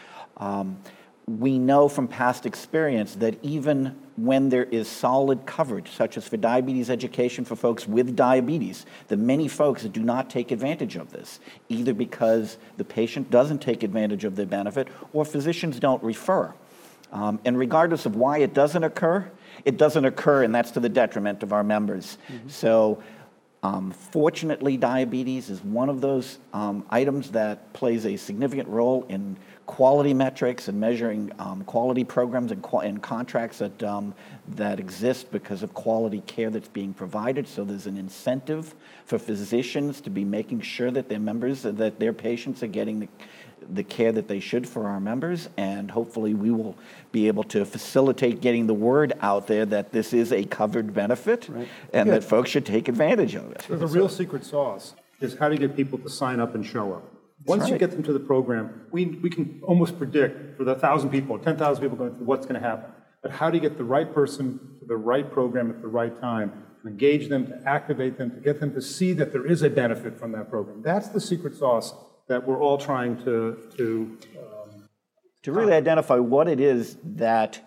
We 1.27 1.57
know 1.57 1.89
from 1.89 2.07
past 2.07 2.45
experience 2.45 3.15
that 3.15 3.37
even 3.41 3.95
when 4.15 4.49
there 4.49 4.65
is 4.65 4.87
solid 4.87 5.45
coverage, 5.45 5.91
such 5.91 6.17
as 6.17 6.27
for 6.27 6.37
diabetes 6.37 6.89
education 6.89 7.43
for 7.43 7.55
folks 7.55 7.87
with 7.87 8.15
diabetes, 8.15 8.85
that 9.07 9.17
many 9.17 9.47
folks 9.47 9.83
do 9.83 10.01
not 10.01 10.29
take 10.29 10.51
advantage 10.51 10.95
of 10.95 11.11
this, 11.11 11.39
either 11.67 11.93
because 11.93 12.57
the 12.77 12.83
patient 12.83 13.31
doesn't 13.31 13.59
take 13.59 13.81
advantage 13.81 14.23
of 14.23 14.35
the 14.35 14.45
benefit 14.45 14.87
or 15.13 15.25
physicians 15.25 15.79
don't 15.79 16.01
refer. 16.03 16.53
Um, 17.11 17.39
and 17.43 17.57
regardless 17.57 18.05
of 18.05 18.15
why 18.15 18.39
it 18.39 18.53
doesn't 18.53 18.83
occur, 18.83 19.29
it 19.63 19.77
doesn't 19.77 20.05
occur, 20.05 20.43
and 20.43 20.53
that's 20.53 20.71
to 20.71 20.79
the 20.79 20.89
detriment 20.89 21.43
of 21.43 21.53
our 21.53 21.63
members. 21.63 22.17
Mm-hmm. 22.27 22.49
So, 22.49 23.01
um, 23.65 23.89
fortunately, 23.89 24.77
diabetes 24.77 25.49
is 25.49 25.59
one 25.63 25.89
of 25.89 25.99
those 25.99 26.37
um, 26.53 26.85
items 26.91 27.31
that 27.31 27.73
plays 27.73 28.05
a 28.05 28.15
significant 28.15 28.69
role 28.69 29.07
in 29.09 29.37
quality 29.65 30.13
metrics 30.13 30.67
and 30.67 30.79
measuring 30.79 31.31
um, 31.39 31.63
quality 31.63 32.03
programs 32.03 32.51
and, 32.51 32.63
and 32.83 33.01
contracts 33.01 33.57
that, 33.57 33.81
um, 33.81 34.13
that 34.49 34.79
exist 34.79 35.31
because 35.31 35.63
of 35.63 35.73
quality 35.73 36.21
care 36.27 36.51
that's 36.51 36.67
being 36.67 36.93
provided. 36.93 37.47
So 37.47 37.63
there's 37.63 37.87
an 37.87 37.97
incentive 37.97 38.75
for 39.05 39.17
physicians 39.17 39.99
to 40.01 40.11
be 40.11 40.23
making 40.23 40.61
sure 40.61 40.91
that 40.91 41.09
their 41.09 41.19
members, 41.19 41.63
that 41.63 41.99
their 41.99 42.13
patients 42.13 42.61
are 42.61 42.67
getting 42.67 42.99
the, 42.99 43.07
the 43.69 43.83
care 43.83 44.11
that 44.11 44.27
they 44.27 44.39
should 44.39 44.67
for 44.67 44.87
our 44.87 44.99
members. 44.99 45.49
And 45.57 45.91
hopefully 45.91 46.33
we 46.33 46.51
will 46.51 46.75
be 47.11 47.27
able 47.27 47.43
to 47.45 47.65
facilitate 47.65 48.41
getting 48.41 48.67
the 48.67 48.73
word 48.73 49.13
out 49.21 49.47
there 49.47 49.65
that 49.65 49.91
this 49.91 50.13
is 50.13 50.31
a 50.31 50.43
covered 50.43 50.93
benefit 50.93 51.47
right. 51.49 51.67
and 51.93 52.09
that 52.09 52.23
folks 52.23 52.49
should 52.49 52.65
take 52.65 52.87
advantage 52.87 53.35
of 53.35 53.51
it. 53.51 53.65
So 53.67 53.75
the 53.75 53.87
real 53.87 54.09
secret 54.09 54.43
sauce 54.43 54.93
is 55.21 55.35
how 55.37 55.49
to 55.49 55.57
get 55.57 55.75
people 55.75 55.97
to 55.99 56.09
sign 56.09 56.39
up 56.39 56.55
and 56.55 56.65
show 56.65 56.93
up. 56.93 57.11
Once 57.45 57.63
right. 57.63 57.73
you 57.73 57.77
get 57.77 57.91
them 57.91 58.03
to 58.03 58.13
the 58.13 58.19
program, 58.19 58.87
we, 58.91 59.05
we 59.05 59.29
can 59.29 59.61
almost 59.63 59.97
predict 59.97 60.57
for 60.57 60.63
the 60.63 60.71
1,000 60.71 61.09
people, 61.09 61.37
10,000 61.37 61.81
people 61.81 61.97
going 61.97 62.15
through 62.15 62.25
what's 62.25 62.45
going 62.45 62.59
to 62.59 62.67
happen. 62.67 62.91
But 63.21 63.31
how 63.31 63.49
do 63.49 63.57
you 63.57 63.61
get 63.61 63.77
the 63.77 63.83
right 63.83 64.11
person 64.11 64.59
to 64.79 64.85
the 64.85 64.97
right 64.97 65.29
program 65.31 65.69
at 65.69 65.81
the 65.81 65.87
right 65.87 66.19
time, 66.19 66.63
to 66.81 66.87
engage 66.87 67.29
them, 67.29 67.47
to 67.47 67.61
activate 67.65 68.17
them, 68.17 68.31
to 68.31 68.39
get 68.39 68.59
them 68.59 68.73
to 68.73 68.81
see 68.81 69.13
that 69.13 69.31
there 69.31 69.45
is 69.45 69.61
a 69.61 69.69
benefit 69.69 70.19
from 70.19 70.31
that 70.31 70.49
program? 70.49 70.81
That's 70.81 71.09
the 71.09 71.21
secret 71.21 71.55
sauce 71.55 71.93
that 72.27 72.47
we're 72.47 72.61
all 72.61 72.77
trying 72.77 73.17
to. 73.23 73.57
To, 73.77 74.17
um, 74.37 74.87
to 75.43 75.51
really 75.51 75.73
identify 75.73 76.17
what 76.17 76.47
it 76.47 76.59
is 76.59 76.97
that 77.03 77.61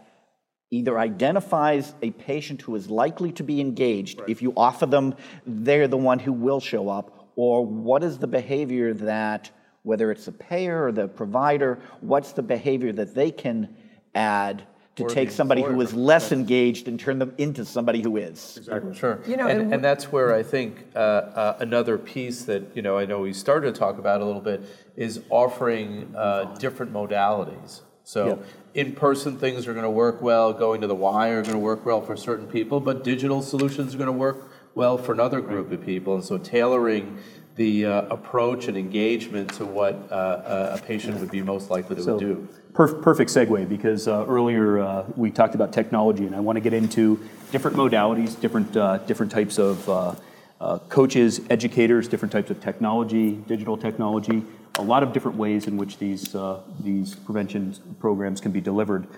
either 0.70 0.98
identifies 0.98 1.94
a 2.02 2.10
patient 2.10 2.62
who 2.62 2.74
is 2.74 2.90
likely 2.90 3.32
to 3.32 3.42
be 3.42 3.60
engaged. 3.60 4.20
Right. 4.20 4.28
If 4.28 4.42
you 4.42 4.52
offer 4.56 4.86
them, 4.86 5.14
they're 5.46 5.88
the 5.88 5.96
one 5.96 6.18
who 6.18 6.32
will 6.32 6.60
show 6.60 6.88
up. 6.88 7.30
Or 7.36 7.64
what 7.64 8.02
is 8.02 8.18
the 8.18 8.26
behavior 8.26 8.92
that 8.94 9.50
whether 9.82 10.10
it's 10.10 10.26
the 10.26 10.32
payer 10.32 10.86
or 10.86 10.92
the 10.92 11.08
provider, 11.08 11.78
what's 12.00 12.32
the 12.32 12.42
behavior 12.42 12.92
that 12.92 13.14
they 13.14 13.30
can 13.30 13.74
add 14.14 14.66
to 14.98 15.04
or 15.04 15.08
take 15.08 15.30
somebody 15.30 15.62
who 15.62 15.80
is 15.80 15.94
less 15.94 16.32
engaged 16.32 16.88
and 16.88 16.98
turn 17.00 17.18
them 17.18 17.34
into 17.38 17.64
somebody 17.64 18.02
who 18.02 18.16
is. 18.16 18.56
Exactly. 18.56 18.94
Sure. 18.94 19.20
You 19.26 19.36
know, 19.36 19.46
and, 19.46 19.60
and, 19.62 19.74
and 19.74 19.84
that's 19.84 20.12
where 20.12 20.34
I 20.34 20.42
think 20.42 20.84
uh, 20.94 20.98
uh, 20.98 21.56
another 21.60 21.98
piece 21.98 22.44
that 22.44 22.76
you 22.76 22.82
know 22.82 22.98
I 22.98 23.06
know 23.06 23.20
we 23.20 23.32
started 23.32 23.74
to 23.74 23.78
talk 23.78 23.98
about 23.98 24.20
a 24.20 24.24
little 24.24 24.40
bit 24.40 24.62
is 24.96 25.22
offering 25.30 26.14
uh, 26.16 26.56
different 26.58 26.92
modalities. 26.92 27.80
So 28.04 28.26
yep. 28.26 28.44
in-person 28.74 29.38
things 29.38 29.66
are 29.66 29.74
going 29.74 29.84
to 29.84 29.90
work 29.90 30.22
well. 30.22 30.52
Going 30.52 30.80
to 30.80 30.86
the 30.86 30.94
Y 30.94 31.28
are 31.28 31.42
going 31.42 31.54
to 31.54 31.58
work 31.58 31.84
well 31.84 32.00
for 32.00 32.16
certain 32.16 32.46
people, 32.46 32.80
but 32.80 33.04
digital 33.04 33.42
solutions 33.42 33.94
are 33.94 33.98
going 33.98 34.06
to 34.06 34.12
work 34.12 34.50
well 34.74 34.96
for 34.96 35.12
another 35.12 35.40
group 35.40 35.70
of 35.72 35.84
people. 35.84 36.14
And 36.14 36.24
so 36.24 36.38
tailoring 36.38 37.18
the 37.58 37.84
uh, 37.84 38.02
approach 38.02 38.68
and 38.68 38.76
engagement 38.78 39.52
to 39.52 39.66
what 39.66 39.94
uh, 40.10 40.78
a 40.78 40.82
patient 40.82 41.18
would 41.18 41.30
be 41.30 41.42
most 41.42 41.70
likely 41.70 41.96
to 41.96 42.02
so, 42.02 42.18
do. 42.18 42.48
Perf- 42.72 43.02
perfect 43.02 43.30
segue 43.30 43.68
because 43.68 44.06
uh, 44.06 44.24
earlier 44.28 44.78
uh, 44.78 45.04
we 45.16 45.30
talked 45.30 45.56
about 45.56 45.72
technology, 45.72 46.24
and 46.24 46.36
I 46.36 46.40
want 46.40 46.56
to 46.56 46.60
get 46.60 46.72
into 46.72 47.20
different 47.50 47.76
modalities, 47.76 48.40
different 48.40 48.76
uh, 48.76 48.98
different 48.98 49.32
types 49.32 49.58
of 49.58 49.88
uh, 49.88 50.78
coaches, 50.88 51.40
educators, 51.50 52.06
different 52.06 52.30
types 52.30 52.50
of 52.50 52.60
technology, 52.60 53.32
digital 53.32 53.76
technology, 53.76 54.44
a 54.78 54.82
lot 54.82 55.02
of 55.02 55.12
different 55.12 55.36
ways 55.36 55.66
in 55.66 55.76
which 55.76 55.98
these 55.98 56.36
these 56.80 57.16
prevention 57.16 57.74
programs 57.98 58.40
can 58.40 58.52
be 58.52 58.60
delivered. 58.60 59.08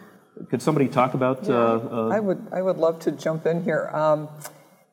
Could 0.49 0.63
somebody 0.63 0.89
talk 0.89 1.13
about? 1.13 1.45
Yeah, 1.45 2.09
I 2.17 2.21
would 2.21 2.47
I 2.53 2.63
would 2.63 2.79
love 2.79 3.01
to 3.01 3.13
jump 3.13 3.45
in 3.45 3.63
here. 3.65 3.91
Um, 3.93 4.31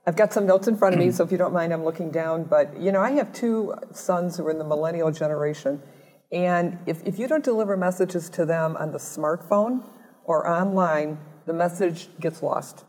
I've 0.07 0.15
got 0.15 0.31
some 0.31 0.45
notes 0.45 0.69
in 0.69 0.77
front 0.77 0.95
of 0.95 0.99
me, 0.99 1.11
so 1.11 1.23
if 1.25 1.31
you 1.33 1.37
don't 1.37 1.53
mind, 1.53 1.73
I'm 1.73 1.83
looking 1.83 2.09
down. 2.09 2.45
But, 2.45 2.79
you 2.79 2.93
know, 2.93 3.01
I 3.01 3.11
have 3.11 3.33
two 3.33 3.75
sons 3.91 4.37
who 4.37 4.47
are 4.47 4.51
in 4.51 4.57
the 4.57 4.63
millennial 4.63 5.11
generation. 5.11 5.81
And 6.31 6.79
if, 6.85 7.05
if 7.05 7.19
you 7.19 7.27
don't 7.27 7.43
deliver 7.43 7.75
messages 7.75 8.29
to 8.31 8.45
them 8.45 8.77
on 8.77 8.93
the 8.93 8.97
smartphone 8.97 9.83
or 10.23 10.47
online, 10.47 11.19
the 11.45 11.53
message 11.53 12.09
gets 12.19 12.41
lost, 12.41 12.85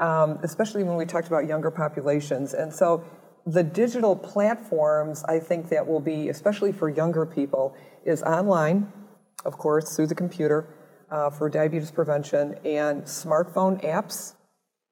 um, 0.00 0.38
especially 0.42 0.84
when 0.84 0.96
we 0.96 1.06
talked 1.06 1.28
about 1.28 1.46
younger 1.46 1.70
populations. 1.70 2.52
And 2.52 2.72
so 2.72 3.04
the 3.46 3.62
digital 3.62 4.14
platforms, 4.14 5.24
I 5.24 5.40
think 5.40 5.70
that 5.70 5.86
will 5.86 6.00
be, 6.00 6.28
especially 6.28 6.72
for 6.72 6.90
younger 6.90 7.24
people, 7.24 7.74
is 8.04 8.22
online, 8.22 8.92
of 9.46 9.56
course, 9.56 9.96
through 9.96 10.08
the 10.08 10.14
computer 10.14 10.74
uh, 11.10 11.30
for 11.30 11.48
diabetes 11.48 11.90
prevention, 11.90 12.54
and 12.64 13.02
smartphone 13.04 13.82
apps 13.84 14.34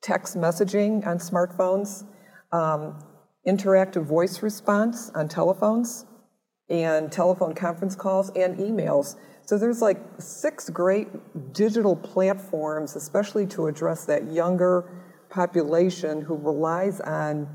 text 0.02 0.36
messaging 0.36 1.06
on 1.06 1.18
smartphones, 1.18 2.04
um, 2.52 2.98
interactive 3.46 4.04
voice 4.04 4.42
response 4.42 5.10
on 5.14 5.28
telephones, 5.28 6.06
and 6.70 7.10
telephone 7.10 7.54
conference 7.54 7.96
calls 7.96 8.30
and 8.30 8.58
emails. 8.58 9.16
So 9.46 9.56
there's 9.56 9.80
like 9.80 9.98
six 10.18 10.68
great 10.68 11.08
digital 11.54 11.96
platforms, 11.96 12.96
especially 12.96 13.46
to 13.48 13.66
address 13.66 14.04
that 14.04 14.30
younger 14.30 14.84
population 15.30 16.20
who 16.20 16.36
relies 16.36 17.00
on 17.00 17.48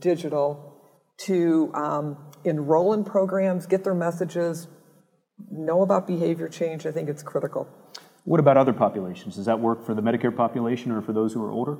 digital 0.00 0.74
to 1.18 1.70
um, 1.74 2.16
enroll 2.44 2.92
in 2.92 3.04
programs, 3.04 3.66
get 3.66 3.84
their 3.84 3.94
messages, 3.94 4.68
know 5.50 5.82
about 5.82 6.06
behavior 6.06 6.48
change. 6.48 6.86
I 6.86 6.92
think 6.92 7.08
it's 7.08 7.22
critical. 7.22 7.68
What 8.26 8.40
about 8.40 8.56
other 8.56 8.72
populations? 8.72 9.36
Does 9.36 9.46
that 9.46 9.60
work 9.60 9.86
for 9.86 9.94
the 9.94 10.02
Medicare 10.02 10.36
population 10.36 10.90
or 10.90 11.00
for 11.00 11.12
those 11.12 11.32
who 11.32 11.44
are 11.44 11.52
older? 11.52 11.78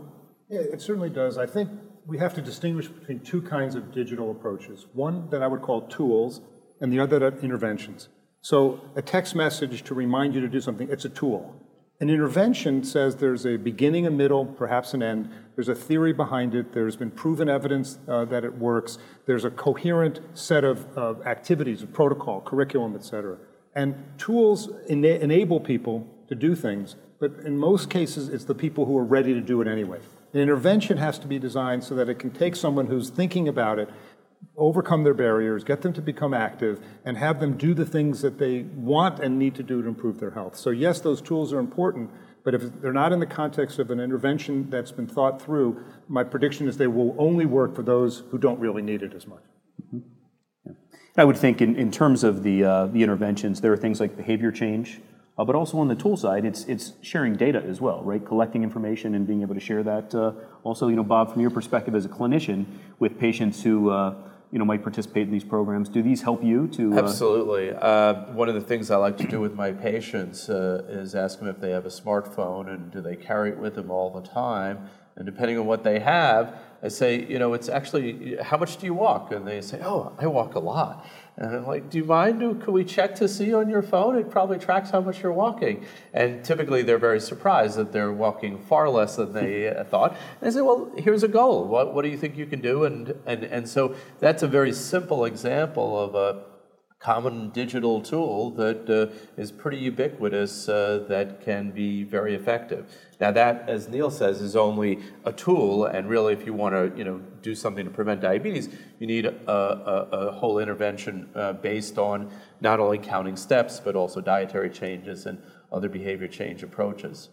Yeah, 0.49 0.61
it 0.61 0.81
certainly 0.81 1.11
does. 1.11 1.39
I 1.39 1.47
think 1.47 1.69
we 2.07 2.19
have 2.19 2.35
to 2.35 2.41
distinguish 2.41 2.87
between 2.87 3.19
two 3.19 3.43
kinds 3.43 3.75
of 3.75 3.93
digital 3.93 4.31
approaches 4.31 4.87
one 4.93 5.29
that 5.31 5.43
I 5.43 5.49
would 5.49 5.61
call 5.61 5.89
tools, 5.89 6.41
and 6.81 6.93
the 6.93 7.01
other 7.01 7.19
that 7.19 7.43
interventions. 7.43 8.09
So, 8.43 8.81
a 8.95 9.03
text 9.03 9.35
message 9.35 9.83
to 9.83 9.95
remind 9.95 10.37
you 10.37 10.41
to 10.41 10.47
do 10.47 10.61
something, 10.61 10.89
it's 10.89 11.05
a 11.05 11.09
tool. 11.09 11.53
An 12.01 12.11
intervention 12.11 12.85
says 12.85 13.17
there's 13.17 13.45
a 13.45 13.57
beginning, 13.57 14.07
a 14.07 14.11
middle, 14.13 14.47
perhaps 14.47 14.95
an 14.95 15.03
end. 15.03 15.29
There's 15.57 15.69
a 15.69 15.75
theory 15.75 16.13
behind 16.13 16.55
it. 16.55 16.73
There's 16.73 16.95
been 16.95 17.11
proven 17.11 17.49
evidence 17.49 17.99
uh, 18.07 18.25
that 18.27 18.45
it 18.45 18.57
works. 18.57 18.99
There's 19.27 19.45
a 19.45 19.51
coherent 19.51 20.21
set 20.35 20.63
of, 20.63 20.87
of 20.97 21.27
activities, 21.27 21.83
a 21.83 21.89
protocol, 21.89 22.41
curriculum, 22.41 22.95
et 22.95 23.03
cetera. 23.03 23.39
And 23.75 23.97
tools 24.17 24.71
ena- 24.89 25.19
enable 25.19 25.59
people 25.59 26.07
to 26.29 26.35
do 26.35 26.55
things, 26.55 26.97
but 27.19 27.33
in 27.45 27.57
most 27.57 27.91
cases, 27.91 28.29
it's 28.29 28.45
the 28.45 28.55
people 28.55 28.85
who 28.85 28.97
are 28.99 29.05
ready 29.05 29.33
to 29.35 29.41
do 29.41 29.61
it 29.61 29.69
anyway. 29.69 30.01
An 30.33 30.41
intervention 30.41 30.99
has 30.99 31.19
to 31.21 31.27
be 31.27 31.39
designed 31.39 31.85
so 31.85 31.95
that 31.95 32.09
it 32.09 32.19
can 32.19 32.31
take 32.31 32.57
someone 32.57 32.87
who's 32.87 33.11
thinking 33.11 33.49
about 33.49 33.79
it, 33.79 33.89
overcome 34.57 35.05
their 35.05 35.15
barriers, 35.15 35.65
get 35.65 35.83
them 35.83 35.93
to 35.95 36.03
become 36.03 36.35
active, 36.35 36.81
and 37.05 37.17
have 37.17 37.41
them 37.41 37.57
do 37.57 37.73
the 37.75 37.87
things 37.87 38.21
that 38.23 38.39
they 38.39 38.63
want 38.63 39.19
and 39.21 39.39
need 39.39 39.55
to 39.55 39.63
do 39.63 39.83
to 39.83 39.89
improve 39.89 40.21
their 40.21 40.33
health. 40.33 40.57
So, 40.57 40.71
yes, 40.71 41.01
those 41.01 41.23
tools 41.23 41.53
are 41.53 41.59
important, 41.59 42.11
but 42.45 42.55
if 42.55 42.81
they're 42.81 42.93
not 42.93 43.13
in 43.13 43.21
the 43.21 43.27
context 43.27 43.79
of 43.79 43.91
an 43.91 43.99
intervention 43.99 44.69
that's 44.69 44.93
been 44.93 45.07
thought 45.07 45.41
through, 45.41 45.83
my 46.09 46.23
prediction 46.23 46.69
is 46.69 46.77
they 46.77 46.87
will 46.87 47.15
only 47.19 47.47
work 47.47 47.75
for 47.75 47.83
those 47.83 48.23
who 48.31 48.39
don't 48.39 48.61
really 48.61 48.83
need 48.83 49.03
it 49.03 49.15
as 49.15 49.27
much. 49.27 49.43
Mm-hmm. 49.83 49.99
Yeah. 50.67 50.73
I 51.17 51.25
would 51.25 51.37
think, 51.37 51.63
in, 51.63 51.77
in 51.77 51.91
terms 51.91 52.25
of 52.25 52.43
the, 52.43 52.65
uh, 52.65 52.87
the 52.87 53.03
interventions, 53.03 53.61
there 53.63 53.73
are 53.73 53.77
things 53.77 54.01
like 54.01 54.17
behavior 54.17 54.53
change 54.53 55.01
uh, 55.39 55.45
but 55.45 55.55
also 55.55 55.79
on 55.79 55.89
the 55.89 55.95
tool 55.95 56.17
side, 56.17 56.45
it's 56.45 56.65
it's 56.65 56.95
sharing 57.03 57.35
data 57.35 57.63
as 57.63 57.81
well, 57.81 58.03
right? 58.03 58.25
Collecting 58.25 58.63
information 58.63 59.15
and 59.15 59.27
being 59.27 59.43
able 59.43 59.55
to 59.55 59.61
share 59.61 59.83
that. 59.83 60.15
Uh, 60.15 60.33
also, 60.65 60.89
you 60.89 60.97
know, 60.97 61.05
Bob, 61.05 61.33
from 61.33 61.43
your 61.43 61.51
perspective 61.51 61.95
as 61.95 62.05
a 62.07 62.09
clinician 62.09 62.65
with 62.99 63.19
patients 63.19 63.63
who 63.63 63.91
uh, 63.91 64.15
you 64.51 64.59
know 64.59 64.65
might 64.65 64.83
participate 64.83 65.27
in 65.27 65.33
these 65.33 65.45
programs, 65.45 65.91
do 65.91 66.03
these 66.03 66.23
help 66.23 66.43
you 66.43 66.69
to? 66.69 66.95
Uh, 66.95 67.03
Absolutely. 67.03 67.71
Uh, 67.71 68.33
one 68.33 68.49
of 68.49 68.55
the 68.55 68.63
things 68.63 68.91
I 68.91 68.97
like 68.97 69.19
to 69.19 69.27
do 69.27 69.41
with 69.41 69.55
my 69.55 69.73
patients 69.73 70.49
uh, 70.49 70.87
is 70.89 71.15
ask 71.15 71.39
them 71.39 71.49
if 71.49 71.61
they 71.61 71.71
have 71.71 71.85
a 71.85 71.91
smartphone 71.91 72.69
and 72.69 72.91
do 72.91 73.03
they 73.03 73.17
carry 73.17 73.51
it 73.51 73.59
with 73.59 73.75
them 73.75 73.91
all 73.91 74.11
the 74.11 74.27
time. 74.27 74.89
And 75.17 75.27
depending 75.27 75.59
on 75.59 75.67
what 75.67 75.83
they 75.83 75.99
have, 76.01 76.59
I 76.83 76.89
say, 76.89 77.25
you 77.27 77.39
know, 77.39 77.55
it's 77.55 77.69
actually, 77.69 78.37
how 78.43 78.57
much 78.57 78.77
do 78.77 78.87
you 78.87 78.95
walk? 78.95 79.33
And 79.33 79.47
they 79.47 79.61
say, 79.61 79.81
oh, 79.83 80.13
I 80.19 80.27
walk 80.27 80.55
a 80.55 80.59
lot. 80.59 81.07
And 81.39 81.55
I'm 81.55 81.67
like, 81.67 81.91
do 81.91 81.99
you 81.99 82.05
mind? 82.05 82.41
Can 82.63 82.73
we 82.73 82.85
check 82.85 83.15
to 83.17 83.29
see 83.29 83.53
on 83.53 83.69
your 83.69 83.83
phone? 83.83 84.17
It 84.17 84.31
probably 84.31 84.59
tracks 84.59 84.91
how 84.91 85.01
much 85.01 85.23
you're 85.23 85.33
walking. 85.33 85.85
And 86.15 86.45
typically 86.45 86.83
they're 86.83 86.99
very 86.99 87.21
surprised 87.21 87.77
that 87.77 87.93
they're 87.93 88.13
walking 88.13 88.59
far 88.59 88.89
less 88.89 89.17
than 89.17 89.33
they 89.33 89.75
thought. 89.91 90.17
And 90.41 90.49
I 90.49 90.51
say, 90.51 90.63
well, 90.63 90.91
here's 90.97 91.23
a 91.23 91.29
goal. 91.29 91.65
What, 91.65 91.95
what 91.95 92.03
do 92.03 92.09
you 92.09 92.17
think 92.17 92.37
you 92.37 92.47
can 92.47 92.61
do? 92.61 92.85
And, 92.85 93.15
and, 93.27 93.45
and 93.45 93.69
so 93.69 93.95
that's 94.19 94.43
a 94.43 94.49
very 94.49 94.73
simple 94.73 95.25
example 95.27 96.01
of 96.01 96.15
a 96.15 96.56
common 96.99 97.51
digital 97.51 98.01
tool 98.01 98.51
that 98.53 98.89
uh, 98.89 99.15
is 99.41 99.53
pretty 99.53 99.77
ubiquitous 99.77 100.69
uh, 100.69 101.05
that 101.09 101.41
can 101.41 101.71
be 101.71 102.03
very 102.03 102.35
effective. 102.35 102.91
Now 103.21 103.31
that, 103.33 103.69
as 103.69 103.89
Neil 103.89 104.11
says, 104.11 104.41
is 104.41 104.57
only 104.57 105.01
a 105.25 105.33
tool, 105.33 105.85
and 105.85 106.09
really, 106.09 106.33
if 106.33 106.47
you 106.47 106.55
want 106.55 106.75
to, 106.75 106.99
you 106.99 107.05
know, 107.05 107.21
do 107.43 107.55
something 107.55 107.85
to 107.85 107.91
prevent 107.91 108.21
diabetes, 108.21 108.69
you 108.99 109.07
need 109.07 109.27
a, 109.27 109.51
a, 109.51 110.29
a 110.29 110.33
whole 110.33 110.59
intervention 110.59 111.29
uh, 111.35 111.53
based 111.53 111.99
on 111.99 112.31
not 112.61 112.81
only 112.81 112.99
counting 112.99 113.37
steps 113.37 113.79
but 113.79 113.95
also 113.95 114.21
dietary 114.21 114.71
changes 114.71 115.27
and 115.27 115.41
other 115.71 115.89
behavior 115.89 116.29
change 116.29 116.63
approaches. 116.63 117.29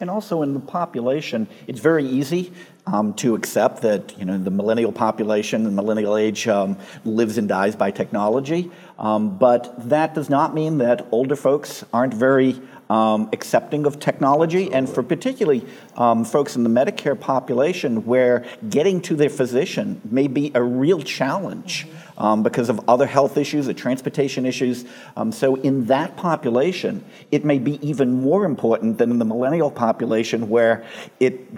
And 0.00 0.08
also 0.08 0.42
in 0.42 0.54
the 0.54 0.60
population, 0.60 1.46
it's 1.66 1.80
very 1.80 2.06
easy 2.06 2.52
um, 2.86 3.12
to 3.14 3.34
accept 3.34 3.82
that 3.82 4.18
you 4.18 4.24
know 4.24 4.38
the 4.38 4.50
millennial 4.50 4.92
population, 4.92 5.64
the 5.64 5.70
millennial 5.70 6.16
age, 6.16 6.48
um, 6.48 6.78
lives 7.04 7.36
and 7.36 7.46
dies 7.46 7.76
by 7.76 7.90
technology. 7.90 8.70
Um, 8.98 9.36
but 9.36 9.88
that 9.90 10.14
does 10.14 10.30
not 10.30 10.54
mean 10.54 10.78
that 10.78 11.06
older 11.12 11.36
folks 11.36 11.84
aren't 11.92 12.14
very 12.14 12.60
um, 12.88 13.28
accepting 13.32 13.86
of 13.86 14.00
technology, 14.00 14.72
and 14.72 14.88
for 14.88 15.02
particularly 15.02 15.66
um, 15.96 16.24
folks 16.24 16.56
in 16.56 16.64
the 16.64 16.70
Medicare 16.70 17.18
population, 17.18 18.06
where 18.06 18.46
getting 18.68 19.00
to 19.02 19.14
their 19.14 19.30
physician 19.30 20.00
may 20.10 20.26
be 20.28 20.50
a 20.54 20.62
real 20.62 21.02
challenge. 21.02 21.86
Mm-hmm 21.86 22.09
um, 22.20 22.42
because 22.42 22.68
of 22.68 22.80
other 22.86 23.06
health 23.06 23.36
issues 23.38 23.66
or 23.66 23.72
transportation 23.72 24.44
issues. 24.44 24.84
Um, 25.16 25.32
so, 25.32 25.56
in 25.56 25.86
that 25.86 26.16
population, 26.16 27.04
it 27.32 27.44
may 27.44 27.58
be 27.58 27.84
even 27.86 28.12
more 28.12 28.44
important 28.44 28.98
than 28.98 29.10
in 29.10 29.18
the 29.18 29.24
millennial 29.24 29.70
population, 29.70 30.48
where 30.48 30.84
it 31.18 31.48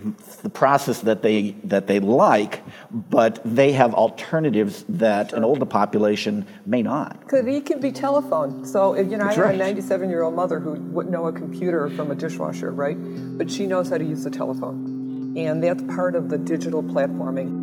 the 0.42 0.48
process 0.48 1.00
that 1.00 1.22
they 1.22 1.50
that 1.64 1.88
they 1.88 1.98
like, 2.00 2.62
but 2.92 3.40
they 3.44 3.72
have 3.72 3.92
alternatives 3.92 4.84
that 4.88 5.30
sure. 5.30 5.38
an 5.38 5.44
older 5.44 5.66
population 5.66 6.46
may 6.64 6.80
not. 6.80 7.20
Because 7.20 7.44
it 7.44 7.66
can 7.66 7.80
be 7.80 7.90
telephone. 7.90 8.64
So, 8.64 8.94
you 8.94 9.16
know, 9.16 9.24
That's 9.24 9.36
I 9.36 9.40
have 9.40 9.44
right. 9.46 9.54
a 9.54 9.58
97 9.58 10.08
year 10.08 10.22
old 10.22 10.34
mother 10.34 10.60
who 10.60 10.74
wouldn't 10.74 11.12
know 11.12 11.26
a 11.26 11.32
computer 11.32 11.90
from 11.90 12.12
a 12.12 12.14
dishwasher, 12.14 12.70
right? 12.70 12.96
But 12.96 13.50
she 13.50 13.66
knows 13.66 13.90
how 13.90 13.98
to 13.98 14.04
use 14.04 14.22
the 14.22 14.30
telephone. 14.30 15.34
And 15.36 15.62
that's 15.62 15.82
part 15.94 16.14
of 16.14 16.28
the 16.28 16.38
digital 16.38 16.82
platforming. 16.82 17.61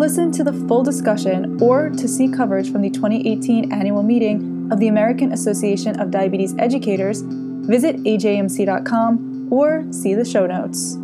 Listen 0.00 0.32
to 0.32 0.42
the 0.42 0.52
full 0.66 0.82
discussion 0.82 1.60
or 1.60 1.90
to 1.90 2.08
see 2.08 2.26
coverage 2.26 2.72
from 2.72 2.80
the 2.80 2.88
2018 2.88 3.70
annual 3.70 4.02
meeting 4.02 4.66
of 4.72 4.80
the 4.80 4.88
American 4.88 5.30
Association 5.32 6.00
of 6.00 6.10
Diabetes 6.10 6.54
Educators, 6.58 7.20
visit 7.20 7.96
ajmc.com 8.04 9.48
or 9.50 9.84
see 9.92 10.14
the 10.14 10.24
show 10.24 10.46
notes. 10.46 10.96